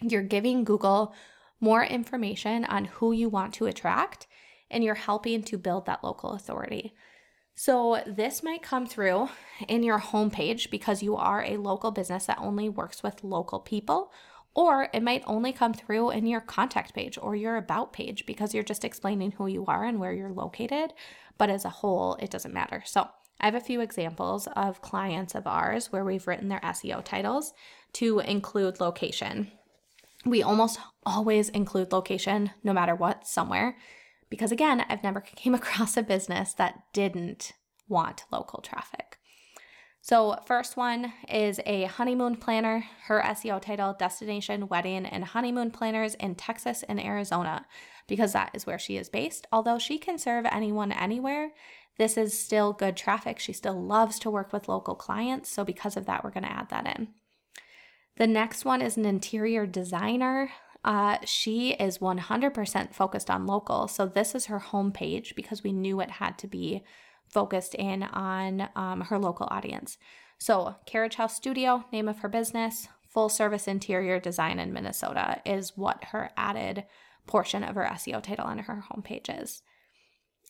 you're 0.00 0.22
giving 0.22 0.64
Google 0.64 1.14
more 1.60 1.84
information 1.84 2.64
on 2.64 2.86
who 2.86 3.12
you 3.12 3.28
want 3.28 3.54
to 3.54 3.66
attract 3.66 4.26
and 4.70 4.82
you're 4.82 4.94
helping 4.94 5.42
to 5.44 5.58
build 5.58 5.86
that 5.86 6.02
local 6.02 6.32
authority. 6.32 6.94
So, 7.56 8.02
this 8.04 8.42
might 8.42 8.62
come 8.62 8.84
through 8.84 9.28
in 9.68 9.84
your 9.84 10.00
homepage 10.00 10.70
because 10.70 11.04
you 11.04 11.14
are 11.14 11.44
a 11.44 11.56
local 11.56 11.92
business 11.92 12.26
that 12.26 12.40
only 12.40 12.68
works 12.68 13.02
with 13.02 13.22
local 13.22 13.60
people, 13.60 14.12
or 14.54 14.88
it 14.92 15.04
might 15.04 15.22
only 15.26 15.52
come 15.52 15.72
through 15.72 16.10
in 16.10 16.26
your 16.26 16.40
contact 16.40 16.94
page 16.94 17.16
or 17.16 17.36
your 17.36 17.56
about 17.56 17.92
page 17.92 18.26
because 18.26 18.54
you're 18.54 18.64
just 18.64 18.84
explaining 18.84 19.32
who 19.32 19.46
you 19.46 19.64
are 19.66 19.84
and 19.84 20.00
where 20.00 20.12
you're 20.12 20.32
located. 20.32 20.92
But 21.38 21.48
as 21.48 21.64
a 21.64 21.70
whole, 21.70 22.16
it 22.16 22.30
doesn't 22.30 22.54
matter. 22.54 22.82
So, 22.84 23.08
I 23.40 23.46
have 23.46 23.54
a 23.54 23.60
few 23.60 23.80
examples 23.80 24.48
of 24.56 24.82
clients 24.82 25.36
of 25.36 25.46
ours 25.46 25.92
where 25.92 26.04
we've 26.04 26.26
written 26.26 26.48
their 26.48 26.60
SEO 26.60 27.04
titles 27.04 27.52
to 27.94 28.18
include 28.18 28.80
location. 28.80 29.52
We 30.26 30.42
almost 30.42 30.80
always 31.06 31.50
include 31.50 31.92
location 31.92 32.50
no 32.64 32.72
matter 32.72 32.96
what, 32.96 33.28
somewhere 33.28 33.76
Because 34.30 34.52
again, 34.52 34.84
I've 34.88 35.02
never 35.02 35.20
came 35.36 35.54
across 35.54 35.96
a 35.96 36.02
business 36.02 36.54
that 36.54 36.84
didn't 36.92 37.52
want 37.88 38.24
local 38.30 38.60
traffic. 38.60 39.18
So, 40.00 40.38
first 40.46 40.76
one 40.76 41.14
is 41.30 41.60
a 41.64 41.84
honeymoon 41.84 42.36
planner. 42.36 42.84
Her 43.06 43.22
SEO 43.22 43.62
title 43.62 43.96
Destination 43.98 44.68
Wedding 44.68 45.06
and 45.06 45.24
Honeymoon 45.24 45.70
Planners 45.70 46.14
in 46.16 46.34
Texas 46.34 46.82
and 46.86 47.02
Arizona, 47.02 47.64
because 48.06 48.34
that 48.34 48.50
is 48.52 48.66
where 48.66 48.78
she 48.78 48.98
is 48.98 49.08
based. 49.08 49.46
Although 49.50 49.78
she 49.78 49.96
can 49.96 50.18
serve 50.18 50.44
anyone 50.44 50.92
anywhere, 50.92 51.52
this 51.96 52.18
is 52.18 52.38
still 52.38 52.74
good 52.74 52.98
traffic. 52.98 53.38
She 53.38 53.54
still 53.54 53.82
loves 53.82 54.18
to 54.18 54.30
work 54.30 54.52
with 54.52 54.68
local 54.68 54.94
clients. 54.94 55.48
So, 55.48 55.64
because 55.64 55.96
of 55.96 56.04
that, 56.04 56.22
we're 56.22 56.32
going 56.32 56.44
to 56.44 56.52
add 56.52 56.68
that 56.68 56.98
in. 56.98 57.08
The 58.16 58.26
next 58.26 58.66
one 58.66 58.82
is 58.82 58.98
an 58.98 59.06
interior 59.06 59.66
designer. 59.66 60.50
Uh, 60.84 61.18
she 61.24 61.70
is 61.72 61.98
100% 61.98 62.94
focused 62.94 63.30
on 63.30 63.46
local. 63.46 63.88
So, 63.88 64.06
this 64.06 64.34
is 64.34 64.46
her 64.46 64.60
homepage 64.60 65.34
because 65.34 65.64
we 65.64 65.72
knew 65.72 66.00
it 66.00 66.10
had 66.10 66.38
to 66.38 66.46
be 66.46 66.84
focused 67.26 67.74
in 67.74 68.02
on 68.02 68.68
um, 68.76 69.00
her 69.02 69.18
local 69.18 69.48
audience. 69.50 69.96
So, 70.38 70.76
Carriage 70.86 71.14
House 71.14 71.34
Studio, 71.34 71.84
name 71.90 72.08
of 72.08 72.18
her 72.18 72.28
business, 72.28 72.88
full 73.08 73.28
service 73.28 73.66
interior 73.66 74.20
design 74.20 74.58
in 74.58 74.72
Minnesota 74.72 75.40
is 75.46 75.76
what 75.76 76.04
her 76.04 76.30
added 76.36 76.84
portion 77.26 77.64
of 77.64 77.76
her 77.76 77.88
SEO 77.92 78.22
title 78.22 78.44
on 78.44 78.58
her 78.58 78.84
homepage 78.92 79.42
is. 79.42 79.62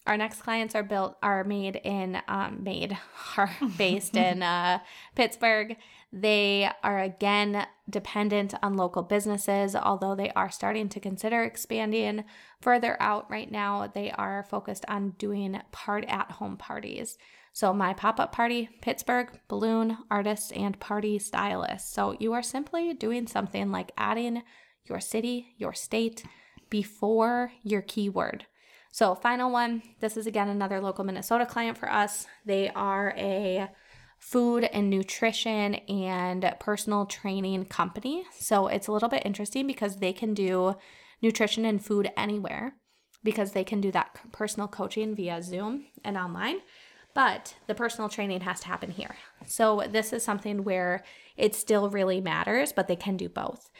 Our 0.07 0.19
next 0.19 0.43
clients 0.43 0.75
are 0.75 0.83
built 0.83 1.17
are 1.23 1.45
made 1.45 1.77
in 1.77 2.21
um, 2.29 2.63
made 2.63 2.97
are 3.37 3.51
based 3.79 4.17
in 4.17 4.43
uh, 4.43 4.81
Pittsburgh. 5.15 5.77
They 6.13 6.71
are 6.83 7.01
again 7.01 7.67
dependent 7.89 8.55
on 8.63 8.77
local 8.77 9.03
businesses, 9.03 9.75
although 9.75 10.15
they 10.15 10.31
are 10.31 10.51
starting 10.51 10.89
to 10.91 11.01
consider 11.01 11.43
expanding 11.43 12.25
further 12.61 12.97
out 13.01 13.31
right 13.31 13.51
now. 13.51 13.91
They 13.93 14.11
are 14.11 14.45
focused 14.45 14.85
on 14.89 15.11
doing 15.19 15.61
part 15.73 16.05
at 16.07 16.33
home 16.33 16.57
parties. 16.57 17.17
So, 17.55 17.73
my 17.73 17.95
pop 17.95 18.19
up 18.19 18.33
party, 18.33 18.69
Pittsburgh, 18.83 19.29
balloon, 19.49 19.99
artists, 20.11 20.51
and 20.53 20.79
party 20.81 21.19
stylists. 21.19 21.93
So, 21.95 22.17
you 22.19 22.33
are 22.33 22.43
simply 22.43 22.93
doing 22.95 23.27
something 23.27 23.71
like 23.71 23.93
adding 23.97 24.43
your 24.85 25.01
city, 25.01 25.55
your 25.57 25.73
state 25.73 26.25
before 26.69 27.53
your 27.63 27.81
keyword. 27.81 28.47
So, 28.95 29.17
final 29.17 29.51
one 29.51 29.83
this 29.99 30.17
is 30.17 30.29
again 30.29 30.49
another 30.49 30.81
local 30.81 31.03
Minnesota 31.03 31.47
client 31.47 31.77
for 31.77 31.91
us. 31.91 32.29
They 32.47 32.71
are 32.77 33.13
a 33.17 33.69
food 34.21 34.63
and 34.73 34.89
nutrition 34.89 35.75
and 35.89 36.55
personal 36.61 37.05
training 37.05 37.65
company. 37.65 38.23
So 38.39 38.69
it's 38.69 38.87
a 38.87 38.93
little 38.93 39.09
bit 39.09 39.27
interesting 39.27 39.67
because 39.67 39.97
they 39.97 40.13
can 40.13 40.33
do 40.33 40.77
nutrition 41.21 41.65
and 41.65 41.85
food 41.85 42.13
anywhere 42.17 42.77
because 43.25 43.51
they 43.51 43.65
can 43.65 43.81
do 43.81 43.91
that 43.91 44.17
personal 44.31 44.69
coaching 44.69 45.17
via 45.17 45.43
Zoom 45.43 45.87
and 46.05 46.17
online. 46.17 46.59
But 47.15 47.57
the 47.67 47.75
personal 47.75 48.09
training 48.09 48.43
has 48.43 48.61
to 48.61 48.69
happen 48.69 48.93
here. 48.93 49.17
So 49.45 49.83
this 49.91 50.13
is 50.13 50.23
something 50.23 50.63
where 50.63 51.03
it 51.37 51.57
still 51.57 51.91
really 51.91 52.21
matters, 52.21 52.73
but 52.73 52.87
they 52.87 52.95
can 52.95 53.17
do 53.17 53.29
both. 53.29 53.71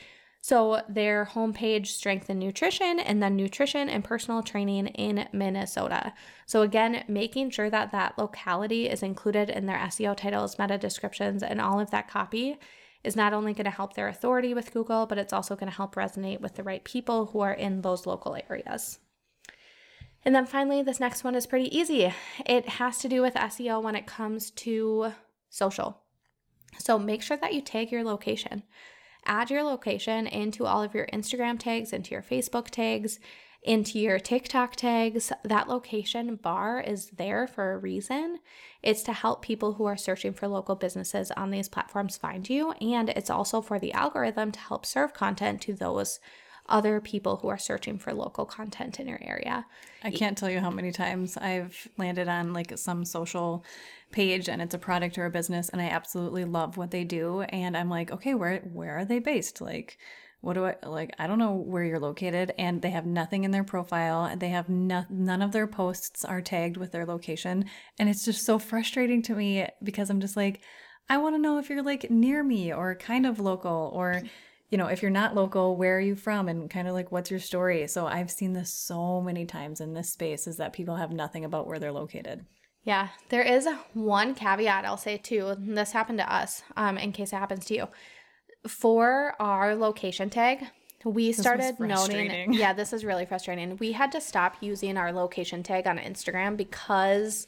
So 0.45 0.83
their 0.91 1.25
homepage, 1.25 1.87
strength 1.87 2.29
and 2.29 2.39
nutrition, 2.39 3.01
and 3.01 3.23
then 3.23 3.35
nutrition 3.35 3.89
and 3.89 4.05
personal 4.05 4.43
training 4.43 4.89
in 4.89 5.27
Minnesota. 5.33 6.13
So 6.45 6.61
again, 6.61 7.03
making 7.09 7.49
sure 7.49 7.71
that 7.71 7.93
that 7.93 8.19
locality 8.19 8.87
is 8.87 9.03
included 9.03 9.49
in 9.49 9.65
their 9.65 9.79
SEO 9.79 10.15
titles, 10.15 10.59
meta 10.59 10.77
descriptions, 10.77 11.43
and 11.43 11.63
all 11.63 11.81
of 11.81 11.91
that 11.93 12.11
copy 12.11 12.59
is 13.03 13.17
not 13.17 13.33
only 13.33 13.55
going 13.55 13.65
to 13.65 13.71
help 13.71 13.95
their 13.95 14.07
authority 14.07 14.53
with 14.53 14.75
Google, 14.75 15.07
but 15.07 15.17
it's 15.17 15.33
also 15.33 15.57
going 15.57 15.71
to 15.71 15.77
help 15.79 15.95
resonate 15.95 16.43
with 16.43 16.57
the 16.57 16.63
right 16.63 16.85
people 16.85 17.25
who 17.25 17.41
are 17.41 17.55
in 17.55 17.81
those 17.81 18.05
local 18.05 18.37
areas. 18.51 18.99
And 20.27 20.35
then 20.35 20.45
finally, 20.45 20.83
this 20.83 21.01
next 21.01 21.25
one 21.25 21.37
is 21.37 21.47
pretty 21.47 21.75
easy. 21.75 22.13
It 22.45 22.69
has 22.69 22.99
to 22.99 23.09
do 23.09 23.23
with 23.23 23.33
SEO 23.33 23.83
when 23.83 23.97
it 23.97 24.07
comes 24.07 24.51
to 24.51 25.15
social. 25.49 26.03
So 26.79 26.99
make 26.99 27.23
sure 27.23 27.39
that 27.39 27.55
you 27.55 27.63
tag 27.63 27.91
your 27.91 28.05
location 28.05 28.65
add 29.27 29.51
your 29.51 29.63
location 29.63 30.27
into 30.27 30.67
all 30.67 30.83
of 30.83 30.95
your 30.95 31.07
Instagram 31.13 31.59
tags, 31.59 31.93
into 31.93 32.13
your 32.13 32.23
Facebook 32.23 32.71
tags, 32.71 33.19
into 33.63 33.99
your 33.99 34.19
TikTok 34.19 34.77
tags. 34.77 35.33
That 35.43 35.69
location 35.69 36.37
bar 36.37 36.81
is 36.81 37.11
there 37.11 37.47
for 37.47 37.73
a 37.73 37.79
reason. 37.79 38.39
It's 38.83 39.03
to 39.05 39.13
help 39.13 39.43
people 39.43 39.75
who 39.75 39.87
are 39.87 39.97
searching 39.97 40.35
for 40.35 40.49
local 40.49 40.75
businesses 40.75 41.31
on 41.31 41.51
these 41.51 41.69
platforms 41.69 42.17
find 42.17 42.49
you. 42.49 42.73
And 42.73 43.09
it's 43.11 43.31
also 43.31 43.63
for 43.63 43.79
the 43.79 43.95
algorithm 43.95 44.53
to 44.53 44.61
help 44.61 44.85
serve 44.85 45.15
content 45.15 45.63
to 45.63 45.73
those 45.73 46.21
other 46.67 47.01
people 47.01 47.37
who 47.37 47.49
are 47.49 47.59
searching 47.59 47.99
for 47.99 48.13
local 48.15 48.45
content 48.45 48.99
in 48.99 49.07
your 49.07 49.21
area. 49.23 49.67
I 50.03 50.11
can't 50.11 50.37
tell 50.37 50.51
you 50.51 50.61
how 50.61 50.71
many 50.71 50.93
times 50.93 51.37
I've 51.37 51.89
landed 51.99 52.29
on 52.29 52.53
like 52.53 52.77
some 52.79 53.05
social 53.05 53.65
page 54.13 54.49
and 54.49 54.63
it's 54.63 54.75
a 54.75 54.79
product 54.79 55.19
or 55.19 55.27
a 55.27 55.31
business 55.31 55.69
and 55.69 55.81
I 55.81 55.87
absolutely 55.87 56.45
love 56.45 56.77
what 56.77 56.91
they 56.91 57.05
do 57.05 57.43
and 57.43 57.77
I'm 57.77 57.91
like, 57.91 58.11
okay, 58.11 58.35
where 58.35 58.61
where 58.61 58.97
are 58.97 59.05
they 59.05 59.19
based? 59.19 59.61
Like 59.61 59.99
what 60.45 60.55
do 60.55 60.67
I 60.67 60.77
like? 60.85 61.15
I 61.19 61.27
don't 61.27 61.39
know 61.39 61.55
where 61.55 61.85
you're 61.85 61.99
located, 61.99 62.53
and 62.59 62.83
they 62.83 62.91
have 62.91 63.07
nothing 63.07 63.45
in 63.45 63.51
their 63.51 63.65
profile. 63.65 64.31
They 64.37 64.51
have 64.51 64.69
no, 64.69 65.07
none 65.09 65.41
of 65.41 65.53
their 65.53 65.67
posts 65.67 66.23
are 66.23 66.43
tagged 66.43 66.77
with 66.77 66.93
their 66.93 67.07
location, 67.07 67.65
and 67.99 68.11
it's 68.11 68.27
just 68.27 68.45
so 68.45 68.59
frustrating 68.59 69.23
to 69.23 69.35
me 69.35 69.67
because 69.83 70.11
I'm 70.11 70.21
just 70.21 70.37
like, 70.37 70.61
I 71.09 71.17
want 71.17 71.35
to 71.35 71.41
know 71.41 71.59
if 71.59 71.71
you're 71.71 71.83
like 71.83 72.11
near 72.11 72.45
me 72.45 72.75
or 72.75 72.95
kind 72.95 73.25
of 73.25 73.41
local, 73.41 73.91
or 73.95 74.21
you 74.75 74.79
know, 74.79 74.89
if 74.89 75.03
you're 75.03 75.11
not 75.13 75.37
local, 75.37 75.77
where 75.77 75.99
are 75.99 76.01
you 76.01 76.17
from? 76.17 76.49
And 76.49 76.69
kind 76.69 76.89
of 76.89 76.95
like, 76.95 77.13
what's 77.13 77.31
your 77.31 77.39
story? 77.39 77.87
So 77.87 78.09
I've 78.09 78.29
seen 78.29 78.55
this 78.55 78.75
so 78.75 79.21
many 79.21 79.47
times 79.47 79.81
in 79.81 79.95
this 79.95 80.11
space 80.11 80.49
is 80.49 80.57
that 80.57 80.73
people 80.73 80.97
have 80.97 81.13
nothing 81.13 81.45
about 81.45 81.69
where 81.69 81.79
they're 81.79 81.93
located. 81.93 82.45
Yeah, 82.83 83.11
there 83.29 83.43
is 83.45 83.69
one 83.93 84.35
caveat 84.35 84.85
I'll 84.85 84.97
say 84.97 85.17
too. 85.17 85.55
This 85.61 85.93
happened 85.93 86.19
to 86.19 86.35
us, 86.35 86.65
um, 86.77 86.99
in 86.99 87.13
case 87.13 87.33
it 87.33 87.37
happens 87.37 87.67
to 87.67 87.75
you. 87.77 87.89
For 88.67 89.37
our 89.39 89.77
location 89.77 90.29
tag, 90.29 90.65
we 91.05 91.29
this 91.29 91.39
started 91.39 91.79
noting. 91.79 92.53
Yeah, 92.53 92.73
this 92.73 92.93
is 92.93 93.05
really 93.05 93.27
frustrating. 93.27 93.77
We 93.77 93.93
had 93.93 94.11
to 94.11 94.21
stop 94.21 94.57
using 94.61 94.97
our 94.97 95.13
location 95.13 95.63
tag 95.63 95.87
on 95.87 95.99
Instagram 95.99 96.57
because 96.57 97.47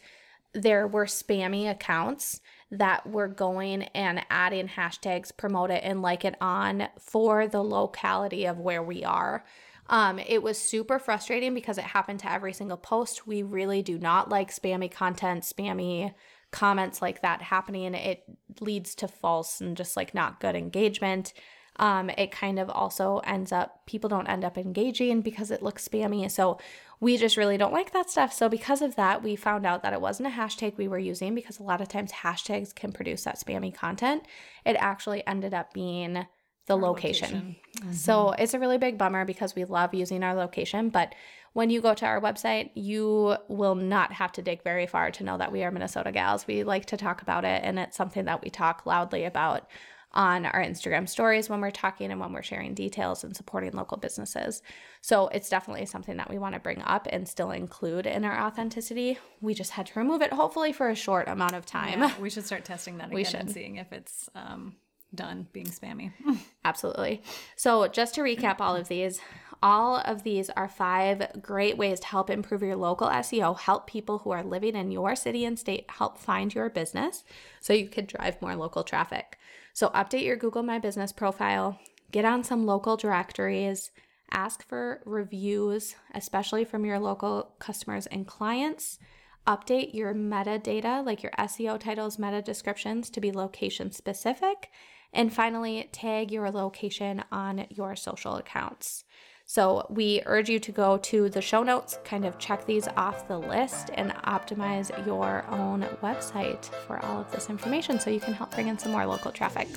there 0.54 0.86
were 0.86 1.06
spammy 1.06 1.68
accounts 1.68 2.40
that 2.70 3.06
we're 3.06 3.28
going 3.28 3.84
and 3.94 4.24
adding 4.28 4.68
hashtags, 4.68 5.36
promote 5.36 5.70
it, 5.70 5.82
and 5.84 6.02
like 6.02 6.24
it 6.24 6.34
on 6.40 6.88
for 6.98 7.46
the 7.46 7.62
locality 7.62 8.44
of 8.46 8.58
where 8.58 8.82
we 8.82 9.04
are. 9.04 9.44
Um, 9.88 10.18
it 10.18 10.42
was 10.42 10.58
super 10.58 10.98
frustrating 10.98 11.54
because 11.54 11.78
it 11.78 11.84
happened 11.84 12.20
to 12.20 12.32
every 12.32 12.52
single 12.52 12.76
post. 12.76 13.26
We 13.26 13.42
really 13.42 13.82
do 13.82 13.98
not 13.98 14.28
like 14.28 14.54
spammy 14.54 14.90
content, 14.90 15.44
spammy 15.44 16.12
comments 16.50 17.00
like 17.00 17.22
that 17.22 17.42
happening. 17.42 17.94
It 17.94 18.24
leads 18.60 18.94
to 18.96 19.08
false 19.08 19.60
and 19.60 19.76
just 19.76 19.96
like 19.96 20.14
not 20.14 20.40
good 20.40 20.56
engagement. 20.56 21.32
Um, 21.78 22.10
it 22.10 22.30
kind 22.30 22.58
of 22.58 22.70
also 22.70 23.18
ends 23.18 23.52
up, 23.52 23.84
people 23.86 24.08
don't 24.08 24.28
end 24.28 24.44
up 24.44 24.56
engaging 24.56 25.20
because 25.20 25.50
it 25.50 25.62
looks 25.62 25.86
spammy. 25.86 26.28
So 26.30 26.58
we 27.00 27.16
just 27.16 27.36
really 27.36 27.58
don't 27.58 27.72
like 27.72 27.92
that 27.92 28.10
stuff. 28.10 28.32
So, 28.32 28.48
because 28.48 28.80
of 28.82 28.96
that, 28.96 29.22
we 29.22 29.36
found 29.36 29.66
out 29.66 29.82
that 29.82 29.92
it 29.92 30.00
wasn't 30.00 30.28
a 30.28 30.32
hashtag 30.32 30.76
we 30.76 30.88
were 30.88 30.98
using 30.98 31.34
because 31.34 31.58
a 31.58 31.62
lot 31.62 31.80
of 31.80 31.88
times 31.88 32.12
hashtags 32.12 32.74
can 32.74 32.92
produce 32.92 33.24
that 33.24 33.38
spammy 33.38 33.74
content. 33.74 34.24
It 34.64 34.76
actually 34.78 35.26
ended 35.26 35.52
up 35.52 35.72
being 35.74 36.26
the 36.66 36.76
location. 36.76 37.28
location. 37.28 37.56
Mm-hmm. 37.78 37.92
So, 37.92 38.32
it's 38.32 38.54
a 38.54 38.58
really 38.58 38.78
big 38.78 38.96
bummer 38.96 39.24
because 39.24 39.54
we 39.54 39.64
love 39.64 39.92
using 39.92 40.22
our 40.22 40.34
location. 40.34 40.88
But 40.88 41.14
when 41.52 41.70
you 41.70 41.80
go 41.80 41.94
to 41.94 42.06
our 42.06 42.20
website, 42.20 42.70
you 42.74 43.36
will 43.48 43.74
not 43.74 44.12
have 44.12 44.32
to 44.32 44.42
dig 44.42 44.62
very 44.62 44.86
far 44.86 45.10
to 45.10 45.24
know 45.24 45.38
that 45.38 45.52
we 45.52 45.64
are 45.64 45.70
Minnesota 45.70 46.12
Gals. 46.12 46.46
We 46.46 46.64
like 46.64 46.86
to 46.86 46.96
talk 46.96 47.22
about 47.22 47.44
it, 47.44 47.62
and 47.64 47.78
it's 47.78 47.96
something 47.96 48.24
that 48.24 48.42
we 48.42 48.50
talk 48.50 48.86
loudly 48.86 49.24
about 49.24 49.68
on 50.16 50.46
our 50.46 50.62
Instagram 50.62 51.06
stories 51.06 51.50
when 51.50 51.60
we're 51.60 51.70
talking 51.70 52.10
and 52.10 52.18
when 52.18 52.32
we're 52.32 52.42
sharing 52.42 52.72
details 52.74 53.22
and 53.22 53.36
supporting 53.36 53.72
local 53.72 53.98
businesses. 53.98 54.62
So 55.02 55.28
it's 55.28 55.50
definitely 55.50 55.84
something 55.84 56.16
that 56.16 56.30
we 56.30 56.38
want 56.38 56.54
to 56.54 56.60
bring 56.60 56.80
up 56.82 57.06
and 57.10 57.28
still 57.28 57.50
include 57.50 58.06
in 58.06 58.24
our 58.24 58.46
authenticity. 58.46 59.18
We 59.42 59.52
just 59.52 59.72
had 59.72 59.86
to 59.86 59.98
remove 59.98 60.22
it, 60.22 60.32
hopefully, 60.32 60.72
for 60.72 60.88
a 60.88 60.94
short 60.96 61.28
amount 61.28 61.54
of 61.54 61.66
time. 61.66 62.00
Yeah, 62.00 62.12
we 62.18 62.30
should 62.30 62.46
start 62.46 62.64
testing 62.64 62.96
that 62.96 63.04
again 63.08 63.14
we 63.14 63.24
should. 63.24 63.40
and 63.40 63.50
seeing 63.50 63.76
if 63.76 63.92
it's 63.92 64.30
um, 64.34 64.76
done 65.14 65.48
being 65.52 65.66
spammy. 65.66 66.12
Absolutely. 66.64 67.22
So, 67.54 67.86
just 67.86 68.14
to 68.14 68.22
recap 68.22 68.56
all 68.60 68.74
of 68.74 68.88
these, 68.88 69.20
all 69.62 69.98
of 69.98 70.22
these 70.22 70.48
are 70.50 70.68
five 70.68 71.42
great 71.42 71.76
ways 71.76 72.00
to 72.00 72.06
help 72.06 72.30
improve 72.30 72.62
your 72.62 72.76
local 72.76 73.08
SEO, 73.08 73.58
help 73.58 73.86
people 73.86 74.20
who 74.20 74.30
are 74.30 74.42
living 74.42 74.76
in 74.76 74.90
your 74.90 75.14
city 75.14 75.44
and 75.44 75.58
state 75.58 75.84
help 75.88 76.18
find 76.18 76.54
your 76.54 76.70
business 76.70 77.22
so 77.60 77.72
you 77.72 77.88
can 77.88 78.06
drive 78.06 78.40
more 78.40 78.56
local 78.56 78.82
traffic. 78.82 79.38
So 79.76 79.90
update 79.90 80.24
your 80.24 80.36
Google 80.36 80.62
My 80.62 80.78
Business 80.78 81.12
profile, 81.12 81.78
get 82.10 82.24
on 82.24 82.42
some 82.42 82.64
local 82.64 82.96
directories, 82.96 83.90
ask 84.30 84.66
for 84.66 85.02
reviews, 85.04 85.96
especially 86.14 86.64
from 86.64 86.86
your 86.86 86.98
local 86.98 87.50
customers 87.58 88.06
and 88.06 88.26
clients. 88.26 88.98
Update 89.46 89.92
your 89.92 90.14
metadata, 90.14 91.04
like 91.04 91.22
your 91.22 91.32
SEO 91.32 91.78
titles, 91.78 92.18
meta 92.18 92.40
descriptions, 92.40 93.10
to 93.10 93.20
be 93.20 93.30
location 93.30 93.92
specific. 93.92 94.70
And 95.12 95.30
finally, 95.30 95.90
tag 95.92 96.32
your 96.32 96.50
location 96.50 97.22
on 97.30 97.66
your 97.68 97.96
social 97.96 98.36
accounts. 98.36 99.04
So 99.48 99.86
we 99.88 100.22
urge 100.26 100.48
you 100.50 100.58
to 100.58 100.72
go 100.72 100.98
to 100.98 101.28
the 101.28 101.40
show 101.40 101.62
notes, 101.62 102.00
kind 102.02 102.24
of 102.24 102.36
check 102.36 102.66
these 102.66 102.88
off 102.96 103.28
the 103.28 103.38
list, 103.38 103.90
and 103.94 104.10
optimize 104.24 104.90
your 105.06 105.46
own 105.48 105.82
website 106.02 106.64
for 106.64 106.98
all 107.04 107.20
of 107.20 107.30
this 107.30 107.48
information 107.48 108.00
so 108.00 108.10
you 108.10 108.18
can 108.18 108.34
help 108.34 108.52
bring 108.52 108.66
in 108.66 108.76
some 108.76 108.90
more 108.90 109.06
local 109.06 109.30
traffic. 109.30 109.68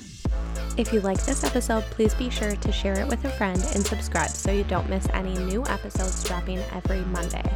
If 0.76 0.92
you 0.92 1.00
like 1.00 1.24
this 1.24 1.44
episode, 1.44 1.84
please 1.84 2.14
be 2.14 2.30
sure 2.30 2.56
to 2.56 2.72
share 2.72 2.98
it 2.98 3.06
with 3.06 3.24
a 3.24 3.30
friend 3.30 3.64
and 3.74 3.86
subscribe 3.86 4.30
so 4.30 4.50
you 4.50 4.64
don't 4.64 4.90
miss 4.90 5.08
any 5.10 5.34
new 5.44 5.64
episodes 5.66 6.24
dropping 6.24 6.58
every 6.72 7.02
Monday. 7.02 7.48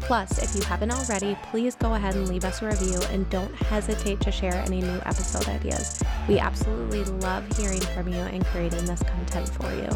Plus, 0.00 0.40
if 0.40 0.54
you 0.54 0.62
haven't 0.62 0.92
already, 0.92 1.36
please 1.50 1.74
go 1.74 1.94
ahead 1.94 2.14
and 2.14 2.28
leave 2.28 2.44
us 2.44 2.62
a 2.62 2.66
review 2.66 3.00
and 3.10 3.28
don't 3.28 3.52
hesitate 3.56 4.20
to 4.20 4.30
share 4.30 4.54
any 4.66 4.82
new 4.82 5.00
episode 5.04 5.48
ideas. 5.48 6.00
We 6.28 6.38
absolutely 6.38 7.02
love 7.02 7.44
hearing 7.56 7.80
from 7.80 8.06
you 8.06 8.20
and 8.20 8.46
creating 8.46 8.84
this 8.84 9.02
content 9.02 9.48
for 9.48 9.74
you. 9.74 9.90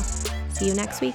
See 0.52 0.66
you 0.66 0.74
next 0.74 1.00
week. 1.00 1.14